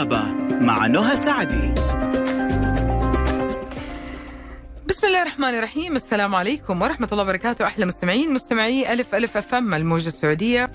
طبابة 0.00 0.22
مع 0.60 0.86
نهى 0.86 1.16
سعدي. 1.16 1.74
بسم 4.88 5.06
الله 5.06 5.22
الرحمن 5.22 5.48
الرحيم. 5.48 5.96
السلام 5.96 6.34
عليكم 6.34 6.82
ورحمة 6.82 7.08
الله 7.12 7.22
وبركاته. 7.22 7.66
أحلى 7.66 7.86
مستمعين 7.86 8.34
مستمعي 8.34 8.92
ألف 8.92 9.14
ألف 9.14 9.36
أف 9.36 9.54
أم 9.54 9.74
الموجة 9.74 10.08
السعودية. 10.08 10.70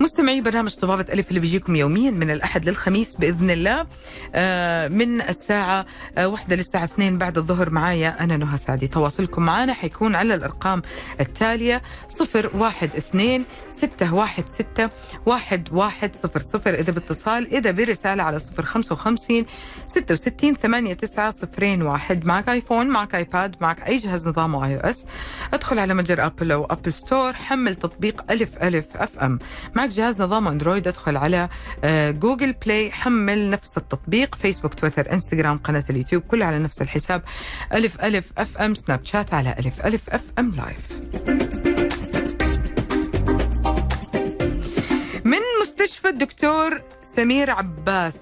مستمعي 0.00 0.40
برنامج 0.40 0.74
طبابة 0.74 1.06
ألف 1.12 1.28
اللي 1.28 1.40
بيجيكم 1.40 1.76
يوميا 1.76 2.10
من 2.10 2.30
الأحد 2.30 2.68
للخميس 2.68 3.14
بإذن 3.14 3.50
الله 3.50 3.86
آه، 4.34 4.88
من 4.88 5.20
الساعة 5.20 5.86
آه، 6.18 6.28
واحدة 6.28 6.56
للساعة 6.56 6.84
اثنين 6.84 7.18
بعد 7.18 7.38
الظهر 7.38 7.70
معايا 7.70 8.24
أنا 8.24 8.36
نهى 8.36 8.56
سعدي. 8.56 8.88
تواصلكم 8.88 9.42
معنا 9.42 9.72
حيكون 9.74 10.14
على 10.14 10.34
الأرقام 10.34 10.82
التالية 11.20 11.82
صفر 12.08 12.50
واحد 12.54 12.90
اثنين 12.96 13.44
ستة 13.70 14.14
واحد 14.14 14.48
ستة 14.48 14.90
واحد 15.26 15.68
واحد 15.72 16.16
صفر 16.16 16.40
صفر. 16.40 16.74
إذا 16.74 16.92
باتصال 16.92 17.54
إذا 17.54 17.70
برسالة 17.70 18.22
على 18.22 18.38
صفر 18.38 18.62
خمسة 18.62 18.92
وخمسين 18.92 19.46
ستة 19.86 20.12
وستين 20.12 20.54
ثمانية 20.54 20.94
تسعة 20.94 21.30
صفرين 21.30 21.82
واحد. 21.82 22.24
معك 22.26 22.48
آيفون 22.48 22.86
معك 22.88 23.14
آيباد 23.14 23.56
معك 23.60 23.82
أي 23.88 23.96
جهاز 23.96 24.28
نظام 24.28 24.56
iOS. 24.56 25.06
أدخل 25.54 25.78
على 25.78 25.94
متجر 25.94 26.26
أبل 26.26 26.52
أو 26.52 26.64
Apple 26.64 26.92
Store 26.92 27.32
حمل 27.32 27.74
تطبيق 27.74 28.24
ألف 28.30 28.50
ألف 28.62 28.96
FM. 28.96 29.38
معك 29.74 29.85
جهاز 29.88 30.22
نظام 30.22 30.48
أندرويد 30.48 30.88
أدخل 30.88 31.16
على 31.16 31.48
آه، 31.84 32.10
Google 32.10 32.52
Play 32.52 32.90
حمل 32.92 33.50
نفس 33.50 33.78
التطبيق 33.78 34.34
فيسبوك 34.34 34.74
تويتر 34.74 35.12
إنستغرام 35.12 35.58
قناة 35.58 35.84
اليوتيوب 35.90 36.22
كلها 36.22 36.46
على 36.46 36.58
نفس 36.58 36.82
الحساب. 36.82 37.22
ألف 37.72 38.00
ألف 38.00 38.24
FM 38.38 38.74
سناب 38.74 39.00
شات 39.04 39.34
على 39.34 39.54
ألف 39.58 39.86
ألف 39.86 40.10
FM 40.10 40.52
Live. 40.54 40.86
من 45.24 45.38
مستشفى 45.62 46.08
الدكتور 46.08 46.82
سمير 47.02 47.50
عباس 47.50 48.16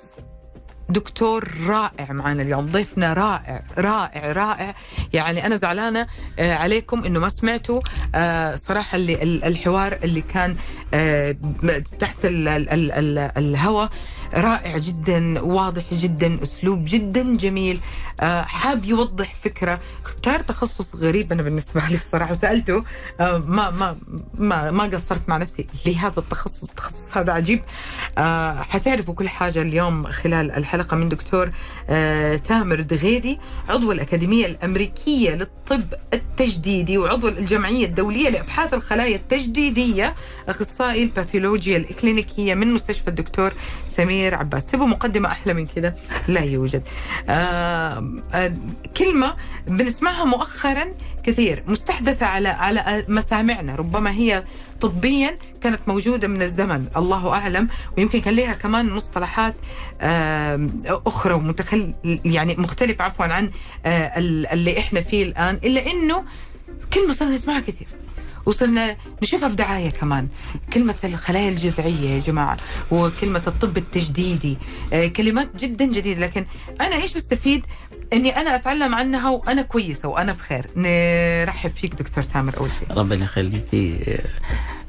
دكتور 0.89 1.48
رائع 1.67 2.12
معنا 2.12 2.42
اليوم 2.42 2.67
ضيفنا 2.67 3.12
رائع 3.12 3.62
رائع 3.78 4.33
رائع. 4.33 4.74
يعني 5.12 5.46
أنا 5.46 5.56
زعلانة 5.56 6.06
آه، 6.39 6.55
عليكم 6.55 7.05
إنه 7.05 7.20
ما 7.20 7.28
سمعتوا 7.28 7.80
آه، 8.14 8.56
صراحة 8.56 8.96
اللي 8.96 9.22
ال- 9.22 9.44
الحوار 9.44 9.92
اللي 10.05 10.20
كان 10.20 10.56
تحت 11.98 12.25
ال- 12.25 12.48
ال- 12.48 13.19
الهواء 13.39 13.91
رائع 14.34 14.78
جدا 14.78 15.41
واضح 15.42 15.95
جدا 15.95 16.42
أسلوب 16.42 16.84
جدا 16.84 17.36
جميل. 17.36 17.81
آه، 18.20 18.42
حاب 18.42 18.84
يوضح 18.84 19.34
فكرة. 19.42 19.81
اختار 20.05 20.41
تخصص 20.41 20.95
غريب 20.97 21.33
أنا 21.33 21.42
بالنسبة 21.42 21.83
لي 21.89 21.95
الصراحة 21.95 22.33
وسألته 22.33 22.84
آه، 23.20 23.39
ما 23.39 23.70
ما 23.70 23.97
ما 24.34 24.70
ما 24.70 24.84
قصرت 24.84 25.28
مع 25.28 25.36
نفسي. 25.36 25.64
ليه 25.86 26.06
هذا 26.06 26.19
التخصص 26.19 26.62
التخصص 26.69 27.17
هذا 27.17 27.33
عجيب. 27.33 27.62
آه، 28.19 28.62
حتعرفوا 28.62 29.14
كل 29.14 29.29
حاجة 29.29 29.62
اليوم 29.62 30.06
خلال 30.06 30.51
الحلقة 30.51 30.97
من 30.97 31.08
دكتور 31.08 31.51
آه، 31.89 32.36
تامر 32.36 32.81
دغيدي 32.81 33.39
عضو 33.69 33.92
الأكاديمية 33.92 34.47
الأمريكية 34.47 35.31
للطب 35.34 35.95
التجديدي 36.14 36.98
وعضو 36.98 37.29
الجمعية 37.29 37.84
الدولية 37.86 38.29
لأبحاث 38.29 38.75
الخلايا 38.75 39.17
التجديدية. 39.17 40.14
أخصائي 40.48 40.83
الباثولوجيا 40.92 41.77
الإكلينيكية 41.77 42.54
من 42.54 42.72
مستشفى 42.74 43.08
الدكتور 43.08 43.52
سمير 43.86 44.34
عباس. 44.34 44.66
تبوا 44.66 44.86
مقدمة 44.86 45.28
أحلى 45.28 45.54
من 45.54 45.66
كذا 45.66 45.94
لا 46.28 46.40
يوجد. 46.40 46.82
آه 47.28 48.04
آه 48.34 48.52
كلمة 48.96 49.34
بنسمعها 49.66 50.24
مؤخرا 50.24 50.84
كثير 51.22 51.64
مستحدثة 51.66 52.27
على 52.27 52.48
على 52.48 53.05
مسامعنا 53.08 53.74
ربما 53.77 54.10
هي 54.10 54.44
طبيا 54.80 55.39
كانت 55.62 55.80
موجودة 55.86 56.28
من 56.28 56.42
الزمن 56.42 56.86
الله 56.96 57.28
أعلم 57.34 57.68
ويمكن 57.98 58.20
كان 58.20 58.34
لها 58.34 58.52
كمان 58.55 58.90
مصطلحات 58.90 59.55
آه، 60.00 60.68
أخرى 61.06 61.34
ومتخل 61.34 61.94
يعني 62.24 62.55
مختلفه 62.58 63.05
عفوا 63.05 63.24
عن 63.27 63.50
آه، 63.86 64.18
ال- 64.18 64.46
اللي 64.46 64.78
إحنا 64.78 65.00
فيه 65.00 65.23
الآن 65.24 65.55
إلا 65.64 65.90
إنه 65.90 66.24
كلمة 66.94 67.12
صرنا 67.12 67.34
نسمعها 67.34 67.61
كثير. 67.61 67.86
وصرنا 68.46 68.96
نشوفها 69.22 69.48
في 69.48 69.55
دعاية 69.55 69.90
كمان. 69.90 70.28
كلمة 70.72 70.94
الخلايا 71.05 71.48
الجذعية 71.48 72.10
يا 72.10 72.18
جماعة 72.20 72.56
وكلمة 72.90 73.42
الطب 73.46 73.77
التجديدي 73.77 74.58
آه، 74.92 75.06
كلمات 75.06 75.56
جدا 75.56 75.84
جديدة. 75.84 76.20
لكن 76.20 76.44
أنا 76.80 76.96
إيش 76.96 77.16
أستفيد؟ 77.16 77.66
إني 78.12 78.36
أنا 78.40 78.55
أتعلم 78.55 78.94
عنها 78.94 79.30
وأنا 79.30 79.62
كويسة 79.62 80.08
وأنا 80.08 80.32
بخير 80.32 80.66
نرحب 80.77 81.70
فيك 81.77 81.94
دكتور 81.94 82.24
تامر 82.24 82.56
أول 82.58 82.68
شيء. 82.80 82.98
ربنا 82.98 83.24
يخليكي 83.24 83.98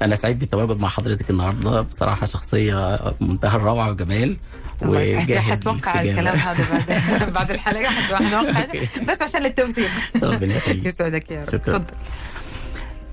أنا 0.01 0.15
سعيد 0.15 0.39
بالتواجد 0.39 0.79
مع 0.79 0.87
حضرتك 0.87 1.29
النهارده. 1.29 1.81
بصراحة 1.81 2.25
شخصية 2.25 2.99
منتهى 3.21 3.55
الروعة 3.55 3.87
والجمال. 3.87 4.37
وجاهز 4.81 5.59
حتوقع 5.59 6.01
للاستجابة. 6.01 6.11
الكلام 6.11 6.35
هذا 6.35 6.65
بعد 6.71 7.31
بعد 7.37 7.51
الحلقة. 7.51 7.89
حتوقع 7.89 8.65
بس 9.09 9.21
عشان 9.21 9.45
التوثيق 9.45 9.89
ربنا 10.23 10.55
يخليك. 10.55 10.85
يسعدك 10.89 11.31
يا 11.31 11.41
رب. 11.41 11.45
شكراً. 11.51 11.77
تفضل. 11.77 11.85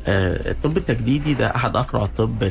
الطب 0.07 0.77
التجديدي 0.77 1.35
ده 1.35 1.57
أحد 1.57 1.77
افرع 1.77 2.03
الطب 2.05 2.43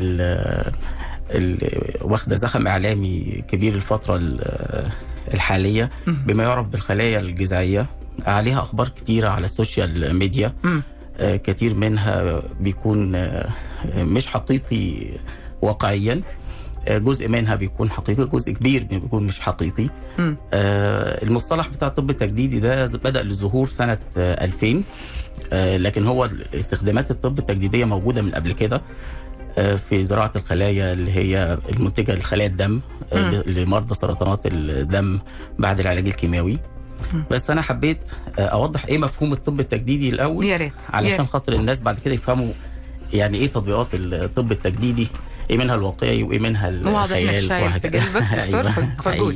واخدة 2.02 2.36
زخم 2.36 2.68
إعلامي 2.68 3.44
كبير 3.48 3.76
الفترة 3.76 4.16
ال- 4.16 4.90
الحالية 5.34 5.90
بما 6.08 6.44
يعرف 6.44 6.68
بالخلايا 6.68 7.20
الجذعية. 7.20 7.86
عليها 8.26 8.60
أخبار 8.60 8.88
كتيرة 8.88 9.30
على 9.30 9.46
السوشيال 9.46 10.14
ميديا. 10.16 10.54
آه، 11.18 11.36
كتير 11.36 11.76
منها 11.76 12.42
بيكون 12.60 13.16
آه، 13.16 13.50
مش 13.98 14.28
حقيقي 14.28 15.08
واقعيا. 15.62 16.22
آه، 16.88 16.98
جزء 16.98 17.28
منها 17.28 17.56
بيكون 17.56 17.92
حقيقي 17.92 18.26
جزء 18.28 18.52
كبير 18.52 18.84
بيكون 18.84 19.24
مش 19.24 19.40
حقيقي. 19.42 19.90
آه، 20.54 21.24
المصطلح 21.24 21.68
بتاع 21.68 21.88
الطب 21.88 22.10
التجديدي 22.10 22.60
ده 22.60 22.86
بدأ 22.86 23.24
للظهور 23.24 23.68
سنة 23.68 23.98
آه، 24.18 24.46
2000 24.46 24.68
آه، 24.78 24.82
لكن 25.53 26.07
هو 26.07 26.29
استخدامات 26.53 27.12
الطب 27.12 27.40
التجديدية 27.40 27.85
موجودة 27.85 28.22
من 28.22 28.31
قبل 28.31 28.52
كده 28.52 28.81
آه، 29.57 29.75
في 29.75 30.03
زراعة 30.03 30.31
الخلايا 30.35 30.94
اللي 30.94 31.12
هي 31.12 31.57
المنتجة 31.72 32.16
لخلايا 32.16 32.47
الدم 32.47 32.81
آه،. 33.13 33.44
لمرضى 33.46 33.96
سرطانات 33.96 34.40
الدم 34.46 35.19
بعد 35.59 35.79
العلاج 35.79 36.07
الكيماوي 36.07 36.59
بس 37.31 37.50
أنا 37.50 37.62
حبيت 37.62 38.12
آه، 38.40 38.41
أوضح 38.41 38.85
إيه 38.85 38.97
مفهوم 38.97 39.34
الطب 39.34 39.59
التجديدي 39.59 40.09
الأول 40.09 40.46
يا 40.46 40.57
ريت 40.57 40.74
علشان. 40.90 41.25
خاطر 41.25 41.53
الناس 41.53 41.79
بعد 41.79 42.00
كده 42.00 42.13
يفهموا 42.13 42.53
يعني 43.13 43.38
إيه 43.38 43.47
تطبيقات 43.47 43.88
الطب 43.94 44.52
التجديدي 44.52 45.08
إيه 45.50 45.58
منها 45.58 45.75
الواقعي 45.75 46.23
وإيه 46.23 46.40
منها 46.40 46.69
واضح 46.85 47.16
إنك 47.16 47.29
الخيال 47.29 47.47
شايف 47.47 47.78
في 47.78 47.88
وهكذا. 47.88 48.03
دكتور 48.97 49.35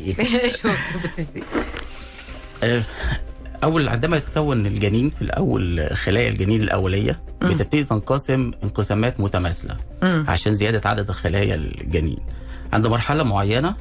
اول 3.66 3.90
عندما 3.90 4.18
يتكون 4.18 4.66
الجنين 4.66 5.10
في 5.10 5.22
الأول 5.22 5.88
خلايا 5.94 6.30
الجنين 6.30 6.62
الأولية. 6.64 7.20
بتبتدي 7.42 7.84
تنقسم 7.84 8.52
انقسامات 8.64 9.20
متماثلة 9.20 9.76
مم. 10.04 10.26
عشان 10.28 10.56
زيادة 10.56 10.90
عدد 10.90 11.10
الخلايا 11.10 11.56
الجنين 11.56 12.18
عند 12.74 12.88
مرحلة 12.88 13.24
معينة 13.24 13.76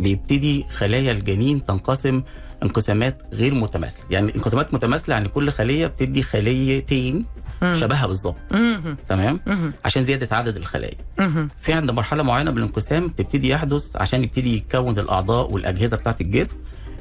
بيبتدي 0.00 0.64
خلايا 0.76 1.12
الجنين 1.12 1.66
تنقسم 1.66 2.22
انقسامات 2.62 3.22
غير 3.32 3.54
متماثلة 3.54 4.04
يعني 4.10 4.34
انقسامات 4.36 4.74
متماثلة 4.74 5.14
يعني 5.14 5.28
كل 5.28 5.50
خلية 5.50 5.86
بتدي 5.86 6.22
خليتين. 6.22 7.26
شبهها 7.72 8.06
بالظبط. 8.06 8.36
تمام. 9.08 9.40
عشان 9.84 10.04
زيادة 10.04 10.36
عدد 10.36 10.56
الخلايا. 10.56 10.96
في 11.60 11.72
عند 11.72 11.90
مرحلة 11.90 12.22
معينة 12.22 12.50
من 12.50 12.58
الانقسام 12.58 13.08
تبتدي 13.08 13.48
يحدث 13.48 13.96
عشان 13.96 14.22
يبتدي 14.24 14.56
يتكون 14.56 14.98
الأعضاء 14.98 15.50
والأجهزة 15.52 15.96
بتاعة 15.96 16.16
الجسم 16.20 16.56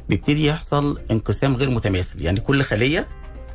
بيبتدي 0.09 0.45
يحصل 0.45 0.99
انقسام 1.11 1.55
غير 1.55 1.69
متماثل 1.69 2.21
يعني 2.21 2.39
كل 2.39 2.63
خلية 2.63 3.07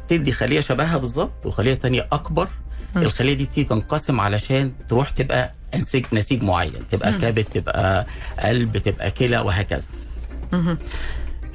تدي 0.09 0.33
خلية 0.33 0.61
شبهها 0.61 0.97
بالظبط 0.99 1.47
وخلية 1.47 1.75
تانية 1.75 2.09
أكبر 2.13 2.49
مم. 2.97 3.03
الخلية 3.03 3.35
دي 3.35 3.45
بتيجي 3.45 3.69
تنقسم 3.69 4.21
علشان 4.21 4.73
تروح 4.89 5.11
تبقى 5.11 5.53
انسج 5.75 6.05
نسيج 6.13 6.43
معين 6.43 6.73
تبقى 6.91 7.13
مم. 7.13 7.19
كبد 7.19 7.45
تبقى 7.45 8.07
قلب 8.41 8.77
تبقى 8.79 9.11
كلى 9.11 9.39
وهكذا 9.39 9.85
مم. 10.53 10.79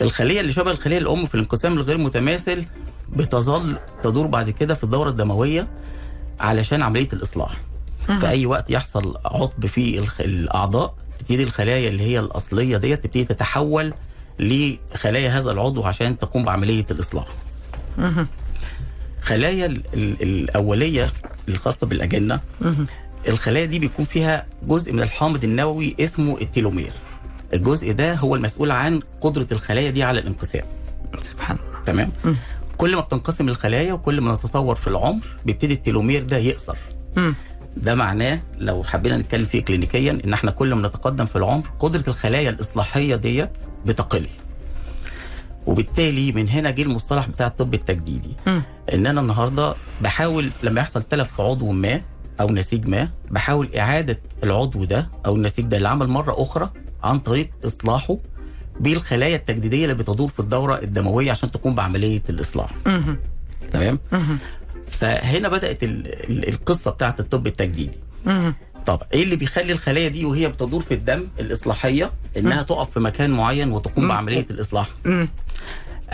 الخلية 0.02 0.40
اللي 0.42 0.52
شبه 0.52 0.72
الخلية 0.72 0.98
الأم 0.98 1.26
في 1.26 1.36
الانقسام 1.36 1.74
الغير 1.74 1.98
متماثل 1.98 2.66
بتظل 3.10 3.78
تدور 4.04 4.28
بعد 4.28 4.50
كده 4.50 4.74
في 4.74 4.84
الدورة 4.84 5.10
الدموية 5.10 5.68
علشان 6.40 6.82
عملية 6.84 7.10
الإصلاح 7.14 7.52
مم. 8.10 8.20
في 8.20 8.28
أي 8.28 8.46
وقت 8.46 8.72
يحصل 8.72 9.18
عطب 9.26 9.66
في 9.66 10.00
الأعضاء 10.20 10.96
تبتدي 11.20 11.44
الخلايا 11.44 11.90
اللي 11.90 12.04
هي 12.04 12.20
الأصلية 12.20 12.78
ديت 12.78 13.04
تبتدي 13.04 13.26
تتحول 13.26 13.94
لخلايا 14.40 15.30
هذا 15.38 15.52
العضو 15.52 15.84
عشان 15.84 16.18
تقوم 16.18 16.44
بعملية 16.46 16.86
الإصلاح. 16.92 17.28
خلايا 19.22 19.66
ال- 19.66 19.82
ال- 19.94 20.22
الأولية 20.22 21.10
الخاصة 21.50 21.88
بالأجنة. 21.88 22.40
الخلايا 23.28 23.66
دي 23.66 23.80
بيكون 23.80 24.06
فيها 24.06 24.46
جزء 24.64 24.94
من 24.94 25.02
الحامض 25.02 25.44
النووي 25.44 25.96
اسمه 26.00 26.42
التيلومير 26.42 26.92
الجزء 27.54 27.92
ده 27.92 28.16
هو 28.16 28.36
المسؤول 28.36 28.72
عن 28.72 29.00
قدرة 29.22 29.48
الخلايا 29.52 29.90
دي 29.90 30.04
على 30.04 30.20
الانقسام 30.20 30.66
سبحان 31.20 31.58
الله 31.68 31.84
تمام. 31.86 32.12
كل 32.78 32.96
ما 32.96 33.02
بتنقسم 33.02 33.50
الخلايا 33.50 33.94
وكل 33.94 34.22
ما 34.22 34.34
نتطور 34.34 34.76
في 34.76 34.88
العمر 34.88 35.22
بيبتدي 35.46 35.74
التيلومير 35.74 36.24
ده 36.24 36.38
يقصر. 36.38 36.78
ده 37.78 37.96
معناه 37.96 38.40
لو 38.60 38.84
حبينا 38.84 39.18
نتكلم 39.18 39.46
فيه 39.46 39.64
كلينيكيا 39.64 40.12
إن 40.26 40.34
إحنا 40.34 40.52
كل 40.52 40.74
ما 40.76 40.88
نتقدم 40.88 41.26
في 41.26 41.36
العمر 41.36 41.64
قدرة 41.80 42.04
الخلايا 42.08 42.50
الإصلاحية 42.50 43.16
ديت 43.16 43.50
بتقل 43.86 44.26
وبالتالي 45.68 46.32
من 46.32 46.50
هنا 46.50 46.72
جه 46.72 46.82
المصطلح 46.82 47.28
بتاع 47.28 47.48
الطب 47.48 47.74
التجديدي 47.74 48.30
مم. 48.48 48.62
إن 48.94 49.08
أنا 49.08 49.22
النهارده 49.22 49.76
بحاول 50.02 50.50
لما 50.64 50.82
يحصل 50.82 51.04
تلف 51.04 51.36
في 51.36 51.42
عضو 51.42 51.72
ما 51.72 52.02
أو 52.42 52.50
نسيج 52.50 52.88
ما 52.88 53.10
بحاول 53.32 53.76
إعادة 53.76 54.20
العضو 54.44 54.84
ده 54.84 55.10
أو 55.26 55.36
النسيج 55.36 55.66
ده 55.66 55.78
اللي 55.78 55.90
عمل 55.90 56.08
مرة 56.08 56.36
أخرى 56.44 56.70
عن 57.04 57.20
طريق 57.20 57.50
إصلاحه 57.66 58.18
بالخلايا 58.80 59.36
التجديدية 59.36 59.84
اللي 59.84 59.96
بتدور 59.96 60.28
في 60.28 60.40
الدورة 60.40 60.80
الدموية 60.82 61.32
عشان 61.32 61.52
تقوم 61.52 61.76
بعملية 61.76 62.22
الإصلاح. 62.30 62.70
تمام. 63.72 64.00
فهنا 65.00 65.50
بدأت 65.50 65.84
ال- 65.84 66.08
ال- 66.30 66.48
القصة 66.50 66.92
بتاعت 66.92 67.20
الطب 67.20 67.48
التجديدي. 67.48 68.00
طب 68.86 69.02
إيه 69.14 69.24
اللي 69.24 69.36
بيخلي 69.36 69.74
الخلايا 69.74 70.08
دي 70.08 70.26
وهي 70.26 70.48
بتدور 70.48 70.82
في 70.82 70.94
الدم 70.94 71.28
الإصلاحية 71.40 72.12
إنها 72.38 72.64
تقف 72.64 72.90
في 72.90 73.00
مكان 73.00 73.32
معين 73.32 73.72
وتقوم. 73.72 74.08
بعملية 74.08 74.46
الإصلاح. 74.52 74.90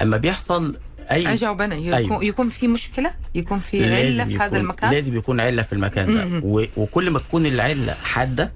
أما 0.01 0.17
بيحصل 0.17 0.75
أي 1.11 1.33
اجاوب 1.33 1.61
أنا 1.61 1.75
يكون, 1.75 1.93
أيوة. 1.93 2.23
يكون 2.25 2.49
في 2.49 2.67
مشكلة 2.67 3.11
يكون 3.35 3.59
في 3.59 3.95
علة 3.95 4.25
في 4.25 4.37
هذا 4.37 4.57
المكان 4.57 4.91
لازم 4.91 5.17
يكون 5.17 5.39
علة 5.39 5.61
في 5.61 5.73
المكان 5.73 6.13
ده. 6.13 6.41
و... 6.43 6.63
وكل 6.77 7.09
ما 7.09 7.19
تكون 7.19 7.45
العلة 7.45 7.93
حادة. 7.93 8.51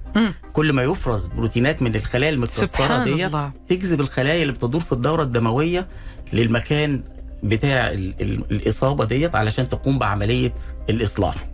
كل 0.52 0.72
ما 0.72 0.82
يفرز 0.82 1.26
بروتينات 1.26 1.82
من 1.82 1.94
الخلايا 1.96 2.30
المتكسرة 2.30 3.04
الله. 3.04 3.52
تجذب 3.68 4.00
الخلايا 4.00 4.42
اللي 4.42 4.52
بتدور 4.52 4.80
في 4.80 4.92
الدورة 4.92 5.22
الدموية 5.22 5.86
للمكان 6.32 7.02
بتاع 7.42 7.90
ال... 7.90 8.14
ال... 8.20 8.44
الإصابة 8.50 9.04
ديت 9.04 9.34
علشان 9.34 9.68
تقوم 9.68 9.98
بعملية 9.98 10.54
الإصلاح 10.90 11.48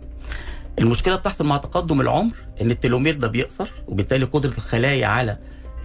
المشكلة 0.79 1.15
بتحصل 1.15 1.45
مع 1.45 1.57
تقدم 1.57 2.01
العمر 2.01 2.33
إن 2.61 2.71
التلومير 2.71 3.15
ده 3.17 3.27
بيقصر 3.27 3.67
وبالتالي 3.87 4.25
قدرة 4.25 4.49
الخلايا 4.57 5.07
على 5.07 5.37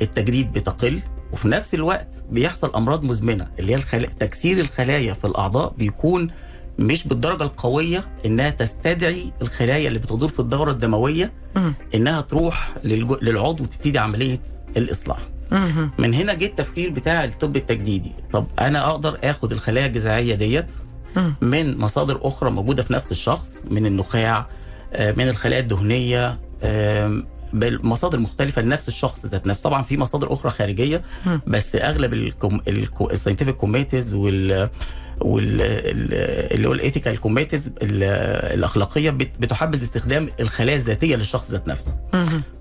التجديد 0.03 0.53
بتقل 0.53 1.00
وفي 1.33 1.49
نفس 1.49 1.75
الوقت 1.75 2.09
بيحصل 2.31 2.75
أمراض 2.75 3.05
مزمنة 3.05 3.47
اللي 3.59 3.73
هي 3.73 3.77
الخلا... 3.77 4.06
تكسير 4.21 4.59
الخلايا 4.61 5.15
في 5.15 5.25
الأعضاء 5.27 5.75
بيكون 5.79 6.31
مش 6.79 7.06
بالدرجة 7.09 7.43
القوية 7.43 8.09
إنها 8.27 8.50
تستدعي 8.50 9.33
الخلايا 9.43 9.89
اللي 9.89 9.99
بتدور 9.99 10.29
في 10.29 10.41
الدورة 10.41 10.71
الدموية. 10.71 11.33
إنها 11.95 12.21
تروح. 12.21 12.75
للعضو 12.85 13.65
وتبتدي 13.65 13.99
عملية 13.99 14.39
الإصلاح. 14.77 15.19
من 15.99 16.15
هنا 16.15 16.35
جه 16.35 16.45
التفكير 16.45 16.91
بتاع 16.91 17.25
الطب 17.25 17.56
التجديدي 17.56 18.12
طب 18.33 18.47
أنا 18.59 18.91
أقدر 18.91 19.19
آخد 19.25 19.53
الخلايا 19.53 19.87
الجذعية 19.87 20.35
ديت. 20.35 20.67
من 21.41 21.79
مصادر 21.79 22.19
أخرى 22.23 22.50
موجودة 22.50 22.83
في 22.83 22.93
نفس 22.93 23.11
الشخص 23.12 23.65
من 23.71 23.87
النخاع 23.87 24.47
آه، 24.93 25.12
من 25.12 25.29
الخلايا 25.29 25.61
الدهنية 25.61 26.39
بمصادر 27.53 28.19
مختلفة 28.19 28.62
لنفس 28.62 28.89
الشخص 28.89 29.27
ذات 29.27 29.47
نفسه 29.47 29.62
طبعا 29.62 29.83
في 29.83 29.97
مصادر 29.97 30.33
أخرى 30.33 30.50
خارجية. 30.50 31.03
بس 31.47 31.77
أغلب 31.77 32.33
ال 33.12 33.16
scientific 33.16 33.55
committees 33.56 34.14
وال 34.15 34.69
وال 35.21 35.61
ال- 35.61 36.55
اللي 36.55 36.69
هو 36.69 36.73
ال 36.73 36.78
ethical 36.78 37.17
committees 37.20 37.73
الأخلاقية 37.83 39.11
بت- 39.11 39.31
بتحبذ 39.41 39.83
استخدام 39.83 40.29
الخلايا 40.41 40.77
الذاتية 40.77 41.17
للشخص 41.17 41.50
ذات 41.50 41.69
نفسه. 41.69 41.95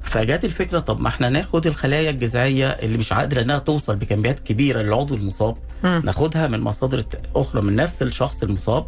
فجت 0.04 0.46
الفكرة 0.46 0.80
طب 0.80 1.00
ما 1.02 1.08
إحنا 1.08 1.30
ناخد 1.30 1.68
الخلايا 1.68 2.10
الجذعية 2.10 2.68
اللي 2.70 2.98
مش 2.98 3.14
قادره 3.14 3.42
إنها 3.42 3.58
توصل 3.60 3.96
بكميات 3.96 4.40
كبيرة 4.40 4.82
للعضو 4.82 5.16
المصاب. 5.16 5.56
ناخدها 5.84 6.48
من 6.48 6.62
مصادر 6.62 7.04
أخرى 7.36 7.62
من 7.62 7.76
نفس 7.76 8.02
الشخص 8.02 8.44
المصاب 8.44 8.86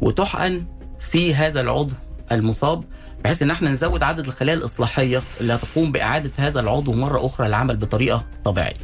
وتحقن 0.00 0.62
في 1.10 1.34
هذا 1.34 1.60
العضو 1.60 1.92
المصاب 2.32 2.84
بحيث 3.24 3.42
إن 3.42 3.50
إحنا 3.50 3.70
نزود 3.70 4.02
عدد 4.02 4.26
الخلايا 4.26 4.56
الإصلاحية 4.58 5.22
اللي 5.40 5.52
هتقوم 5.54 5.92
بإعادة 5.92 6.30
هذا 6.36 6.60
العضو 6.60 6.92
مرة 6.92 7.26
أخرى 7.26 7.48
للعمل 7.48 7.76
بطريقة 7.76 8.24
طبيعية. 8.44 8.74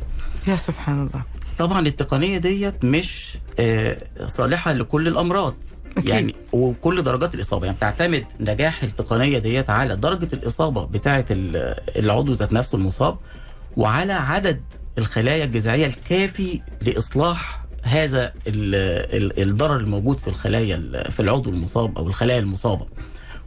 يا 0.48 0.56
سبحان 0.56 0.98
الله 1.06 1.22
طبعا 1.58 1.86
التقنية 1.86 2.38
ديت 2.38 2.84
مش 2.84 3.38
آه، 3.58 3.96
صالحة 4.26 4.72
لكل 4.72 5.08
الأمراض 5.08 5.54
أكيد. 5.96 6.08
يعني 6.08 6.34
وكل 6.52 7.02
درجات 7.02 7.34
الإصابة 7.34 7.64
يعني 7.66 7.76
بتعتمد 7.76 8.24
نجاح 8.40 8.82
التقنية 8.82 9.38
ديت 9.38 9.70
على 9.70 9.96
درجة 9.96 10.28
الإصابة 10.32 10.84
بتاعة 10.84 11.24
ال- 11.30 11.74
العضو 11.98 12.32
ذات 12.32 12.52
نفسه 12.52 12.78
المصاب 12.78 13.18
وعلى 13.76 14.12
عدد 14.12 14.62
الخلايا 14.98 15.44
الجذعية 15.44 15.86
الكافي 15.86 16.60
لإصلاح 16.82 17.60
هذا 17.82 18.26
ال- 18.46 18.74
ال- 19.22 19.42
الضرر 19.48 19.76
الموجود 19.76 20.18
في 20.18 20.28
الخلايا 20.28 20.76
ال- 20.76 21.12
في 21.12 21.20
العضو 21.20 21.50
المصاب 21.50 21.98
أو 21.98 22.06
الخلايا 22.08 22.38
المصابة 22.38 22.86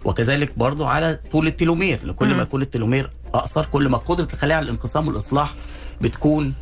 وكذلك 0.06 0.58
برضو 0.58 0.86
على 0.86 1.20
طول 1.32 1.48
التلومير 1.48 2.00
لكل 2.04 2.36
ما. 2.36 2.42
يكون 2.42 2.62
التلومير 2.62 3.10
أقصر 3.34 3.66
كل 3.66 3.90
ما 3.90 3.98
قدرة 3.98 4.28
الخلايا 4.34 4.56
على 4.58 4.64
الانقسام 4.64 5.08
والإصلاح 5.08 5.54
بتكون 6.02 6.54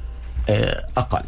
آه، 0.49 0.85
أقل. 0.97 1.23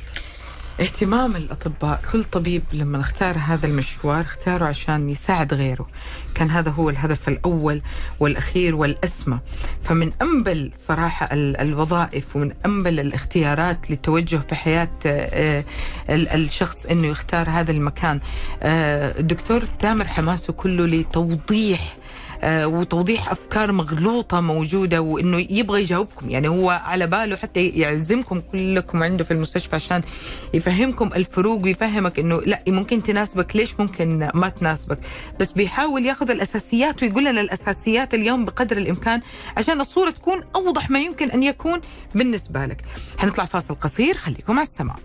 اهتمام 0.81 1.35
الأطباء 1.35 2.01
كل 2.11 2.23
طبيب 2.23 2.63
لما 2.73 3.00
اختار 3.00 3.38
هذا 3.38 3.65
المشوار 3.67 4.21
اختاره 4.21 4.65
عشان 4.65 5.09
يساعد 5.09 5.53
غيره. 5.53 5.88
كان 6.35 6.50
هذا 6.50 6.71
هو 6.71 6.89
الهدف 6.89 7.27
الأول 7.27 7.81
والأخير 8.19 8.75
والأسمى. 8.75 9.39
فمن 9.83 10.11
أنبل 10.21 10.71
صراحة 10.88 11.29
ال- 11.33 11.57
الوظائف 11.57 12.35
ومن 12.35 12.51
أنبل 12.65 13.00
الاختيارات 13.00 13.89
للتوجه 13.91 14.38
في 14.50 14.56
حياة 14.56 14.89
آه، 15.06 15.63
ال- 16.09 16.27
الشخص 16.29 16.85
أنه 16.85 17.07
يختار 17.07 17.50
هذا 17.50 17.71
المكان. 17.71 18.19
آه، 18.63 19.19
الدكتور 19.19 19.61
تامر 19.79 20.07
حماسه 20.07 20.53
كله 20.53 20.85
لتوضيح 20.85 21.95
آه، 21.95 21.99
وتوضيح 22.44 23.31
أفكار 23.31 23.71
مغلوطة 23.71 24.41
موجودة 24.41 25.01
وإنه 25.01 25.47
يبغى 25.50 25.81
يجاوبكم. 25.81 26.30
يعني 26.30 26.47
هو 26.47 26.69
على 26.69 27.07
باله 27.07 27.36
حتى 27.36 27.68
يعزمكم 27.68 28.41
كلكم 28.51 29.03
عنده 29.03 29.24
في 29.24 29.31
المستشفى 29.31 29.75
عشان 29.75 30.01
يفهمكم 30.53 31.07
الفروق 31.15 31.63
ويفهمك 31.63 32.19
إنه 32.19 32.41
لا 32.41 32.63
ممكن 32.68 33.03
تناسبك. 33.03 33.56
ليش 33.56 33.80
ممكن 33.80 34.30
ما 34.33 34.50
تناسبك؟ 34.50 35.00
بس 35.39 35.51
بيحاول 35.51 36.06
ياخذ 36.06 36.31
الأساسيات 36.31 37.03
ويقول 37.03 37.25
لنا 37.25 37.41
الأساسيات 37.41 38.13
اليوم 38.13 38.45
بقدر 38.45 38.77
الإمكان 38.77 39.21
عشان 39.57 39.81
الصورة 39.81 40.09
تكون 40.09 40.44
أوضح 40.56 40.89
ما 40.89 41.00
يمكن 41.00 41.31
أن 41.31 41.44
يكون 41.44 41.81
بالنسبة 42.15 42.65
لك. 42.65 42.81
حنطلع 43.18 43.45
فاصل 43.45 43.75
قصير. 43.75 44.18
خليكم 44.18 44.53
على 44.53 44.68
السماع. 44.68 44.95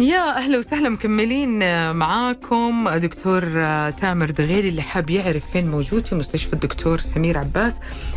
يا 0.00 0.36
أهلا 0.36 0.58
وسهلا 0.58 0.88
مكملين 0.88 1.58
معاكم 1.96 2.88
دكتور 2.88 3.40
تامر 3.90 4.30
دغيري 4.30 4.68
اللي 4.68 4.82
حاب 4.82 5.10
يعرف 5.10 5.50
فين 5.52 5.70
موجود 5.70 6.06
في 6.06 6.14
مستشفى 6.14 6.52
الدكتور 6.52 7.00
سمير 7.00 7.38
عباس. 7.38 7.74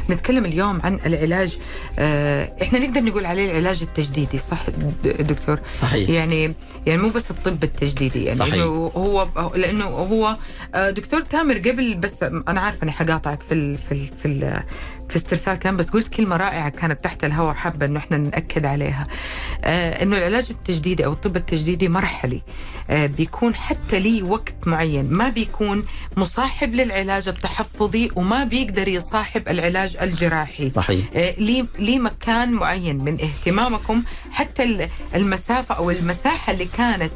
نتكلم 0.10 0.46
اليوم 0.46 0.82
عن 0.82 1.00
العلاج 1.06 1.58
آه، 2.00 2.56
إحنا 2.62 2.80
نقدر 2.80 3.02
نقول 3.02 3.26
عليه 3.26 3.52
العلاج 3.52 3.82
التجديدي 3.82 4.38
صح 4.38 4.70
دكتور؟ 5.20 5.60
صحيح. 5.72 6.10
يعني 6.10 6.54
يعني 6.86 7.02
مو 7.02 7.10
بس 7.10 7.32
الطب 7.32 7.64
التجديدي 7.64 8.24
يعني 8.24 8.40
صحيح. 8.40 8.64
هو 8.64 9.28
لأنه 9.56 9.86
هو 9.86 10.38
آه، 10.76 10.90
دكتور 10.90 11.22
تامر 11.22 11.58
قبل 11.58 11.96
بس 11.96 12.24
أنا 12.24 12.62
عارفة 12.62 12.84
إني 12.84 12.92
حقاطعك 12.92 13.42
في 13.42 13.54
ال 13.54 13.78
في 13.78 13.92
ال 13.92 14.10
في 14.24 14.28
ال 14.28 14.64
في 15.10 15.16
استرسال 15.16 15.60
كلام 15.60 15.78
بس 15.78 15.90
قلت 15.90 16.08
كلمة 16.08 16.38
رائعة 16.38 16.70
كانت 16.70 17.04
تحت 17.04 17.24
الهواء 17.24 17.54
حابه 17.54 17.86
إنه 17.86 18.00
إحنا 18.00 18.18
نأكد 18.18 18.66
عليها. 18.66 19.08
آه 19.64 20.04
إنه 20.04 20.18
العلاج 20.18 20.48
التجديدي 20.50 21.06
أو 21.06 21.12
الطب 21.14 21.36
التجديدي 21.36 21.88
مرحلي. 21.90 22.42
آه 22.90 23.06
بيكون 23.06 23.56
حتى 23.56 24.00
لي 24.00 24.22
وقت 24.24 24.68
معين. 24.68 25.10
ما 25.14 25.30
بيكون 25.30 25.86
مصاحب 26.18 26.76
للعلاج 26.76 27.28
التحفظي 27.28 28.10
وما 28.16 28.44
بيقدر 28.44 28.88
يصاحب 28.88 29.48
العلاج 29.50 29.98
الجراحي. 30.02 30.70
صحيح. 30.70 31.06
آه، 31.16 31.36
ليه 31.38 31.66
ليه 31.80 32.00
مكان 32.00 32.52
معين 32.52 32.98
من 32.98 33.18
اهتمامكم. 33.22 34.04
حتى 34.32 34.64
ال- 34.64 34.90
المسافة 35.16 35.76
أو 35.76 35.92
المساحة 35.92 36.54
اللي 36.54 36.66
كانت 36.66 37.12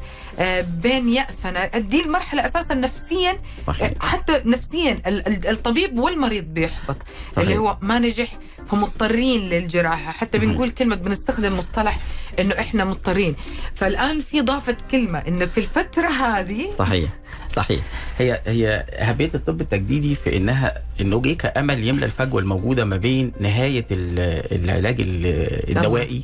بين 0.62 1.10
يأسنا. 1.10 1.68
دي 1.78 2.06
المرحله 2.06 2.46
أساسا 2.46 2.74
نفسيا 2.76 3.40
صحيح. 3.68 3.90
آه، 4.02 4.06
حتى 4.06 4.42
نفسيا 4.46 4.92
ال- 5.08 5.28
ال- 5.28 5.48
الطبيب 5.48 6.00
والمريض 6.00 6.44
بيحبط. 6.46 6.98
صحيح. 7.28 7.38
اللي 7.38 7.58
هو 7.58 7.78
ما 7.82 8.00
نجح 8.00 8.38
فمضطرين 8.72 9.50
للجراحة. 9.50 10.12
حتى. 10.12 10.38
بنقول 10.38 10.70
كلمة 10.70 10.96
بنستخدم 10.96 11.58
مصطلح 11.58 12.00
إنه 12.40 12.60
إحنا 12.60 12.86
مضطرين. 12.86 13.36
فالآن 13.76 14.20
في 14.20 14.42
ضافت 14.42 14.78
كلمة 14.92 15.20
إنه 15.28 15.46
في 15.46 15.58
الفترة 15.58 16.08
هذه 16.08 16.70
صحيح. 16.78 17.10
صحيح. 17.54 17.80
هي 18.20 18.40
هي 18.48 18.68
أهمية 18.78 19.30
الطب 19.36 19.62
التجديدي 19.62 20.16
في 20.16 20.38
إنها 20.38 20.74
إنه 21.02 21.22
جه 21.22 21.34
كأمل 21.34 21.88
يملى 21.88 22.06
الفجوة 22.06 22.42
الموجودة 22.42 22.86
ما 22.86 22.98
بين 22.98 23.32
نهاية 23.40 23.86
ال- 23.92 24.64
العلاج 24.64 25.02
ال- 25.02 25.78
الدوائي 25.78 26.22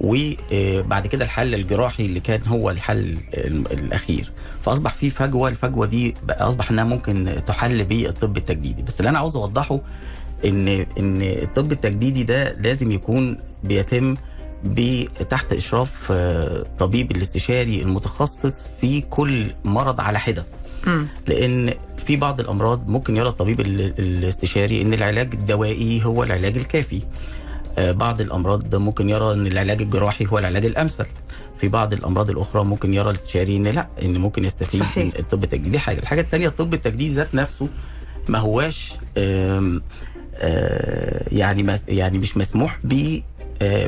وبعد 0.00 1.06
كده 1.06 1.24
الحل 1.24 1.54
الجراحي 1.54 2.06
اللي 2.06 2.20
كان 2.20 2.40
هو 2.46 2.70
الحل 2.70 3.16
ال- 3.34 3.72
الأخير. 3.72 4.30
فأصبح 4.64 4.94
في 4.94 5.10
فجوة 5.10 5.48
الفجوة 5.48 5.86
دي 5.86 6.14
أصبح 6.30 6.70
إنها 6.70 6.84
ممكن 6.84 7.42
تحل 7.46 7.84
بالطب 7.84 8.36
التجديدي. 8.36 8.82
بس 8.82 9.00
اللي 9.00 9.08
أنا 9.10 9.18
عاوز 9.18 9.36
أوضحه 9.36 9.80
إن 10.44 10.68
إن 10.68 11.22
الطب 11.22 11.72
التجديدي 11.72 12.22
ده 12.22 12.52
لازم 12.52 12.90
يكون 12.92 13.38
بيتم 13.64 14.14
تحت 15.30 15.52
إشراف 15.52 16.08
آه، 16.12 16.64
طبيب 16.78 17.10
الاستشاري 17.16 17.82
المتخصص 17.82 18.64
في 18.80 19.00
كل 19.00 19.46
مرض 19.64 20.00
على 20.00 20.18
حدة. 20.18 20.44
لأن 21.26 21.74
في 22.06 22.16
بعض 22.16 22.40
الأمراض 22.40 22.88
ممكن 22.88 23.16
يرى 23.16 23.28
الطبيب 23.28 23.60
ال- 23.60 23.94
الاستشاري 23.98 24.82
إن 24.82 24.94
العلاج 24.94 25.30
الدوائي 25.34 26.04
هو 26.04 26.22
العلاج 26.22 26.58
الكافي. 26.58 27.02
آه، 27.78 27.92
بعض 27.92 28.20
الأمراض 28.20 28.74
ممكن 28.74 29.08
يرى 29.08 29.32
إن 29.32 29.46
العلاج 29.46 29.82
الجراحي 29.82 30.26
هو 30.26 30.38
العلاج 30.38 30.64
الأمثل. 30.66 31.06
في 31.60 31.68
بعض 31.68 31.92
الأمراض 31.92 32.30
الأخرى 32.30 32.64
ممكن 32.64 32.94
يرى 32.94 33.10
الاستشاري 33.10 33.56
إن 33.56 33.66
لأ 33.66 33.86
إن 34.02 34.18
ممكن 34.18 34.44
يستفيد 34.44 34.80
صحيح. 34.80 35.04
من 35.04 35.12
الطب 35.18 35.44
التجديدي. 35.44 35.70
دي 35.70 35.78
حاجة. 35.78 35.98
الحاجة 35.98 36.20
الثانية 36.20 36.48
الطب 36.48 36.74
التجديدي 36.74 37.10
ذات 37.14 37.34
نفسه 37.34 37.68
ما 38.28 38.38
هواش 38.38 38.92
آم، 39.18 39.82
آه، 40.36 41.24
يعني 41.32 41.76
يعني 41.88 42.18
مش 42.18 42.36
مسموح 42.36 42.78
به 42.84 43.22
آه، 43.39 43.39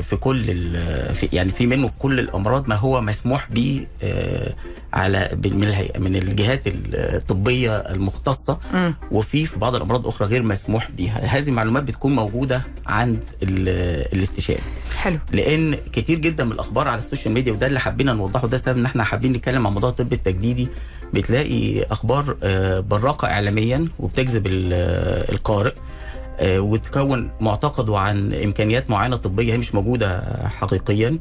في 0.02 0.16
كل 0.20 0.44
ال- 0.50 1.14
في 1.14 1.28
يعني 1.32 1.50
في 1.50 1.66
منه 1.66 1.86
في 1.88 1.94
كل 1.98 2.18
الأمراض 2.20 2.68
ما 2.68 2.74
هو 2.74 3.00
مسموح 3.00 3.48
به 3.50 3.86
آه، 4.02 4.54
على 4.92 5.38
من 5.44 5.74
من 5.98 6.16
الجهات 6.16 6.62
الطبية 6.66 7.76
المختصة. 7.76 8.58
وفي 9.10 9.46
في 9.46 9.58
بعض 9.58 9.74
الأمراض 9.74 10.00
الاخرى 10.00 10.28
غير 10.28 10.42
مسموح 10.42 10.90
بها 10.90 11.24
هذه 11.38 11.48
المعلومات 11.48 11.82
بتكون 11.82 12.14
موجودة 12.16 12.62
عند 12.86 13.24
ال- 13.42 14.12
الاستشاري. 14.16 14.60
حلو. 14.96 15.18
لأن 15.32 15.76
كتير 15.92 16.18
جدا 16.18 16.44
من 16.44 16.52
الأخبار 16.52 16.88
على 16.88 16.98
السوشيال 16.98 17.34
ميديا 17.34 17.52
وده 17.52 17.66
اللي 17.66 17.80
حابين 17.80 18.06
نوضحه 18.06 18.48
ده 18.48 18.56
سبب 18.56 18.78
إن 18.78 18.84
إحنا 18.86 19.04
حابين 19.04 19.32
نتكلم 19.32 19.66
عن 19.66 19.72
موضوع 19.72 19.90
الطب 19.90 20.12
التجديدي 20.12 20.68
بتلاقي 21.14 21.82
أخبار 21.82 22.36
آه، 22.42 22.80
براقة 22.80 23.28
اعلاميا 23.28 23.88
وبتجذب 23.98 24.46
ال- 24.46 24.70
آه، 24.72 25.32
القارئ. 25.32 25.70
آه، 25.70 25.91
وتكون 26.40 27.30
معتقده 27.40 27.98
عن 27.98 28.32
إمكانيات 28.34 28.90
معينة 28.90 29.16
طبية 29.16 29.52
هي 29.52 29.58
مش 29.58 29.74
موجودة 29.74 30.22
حقيقيا. 30.48 31.18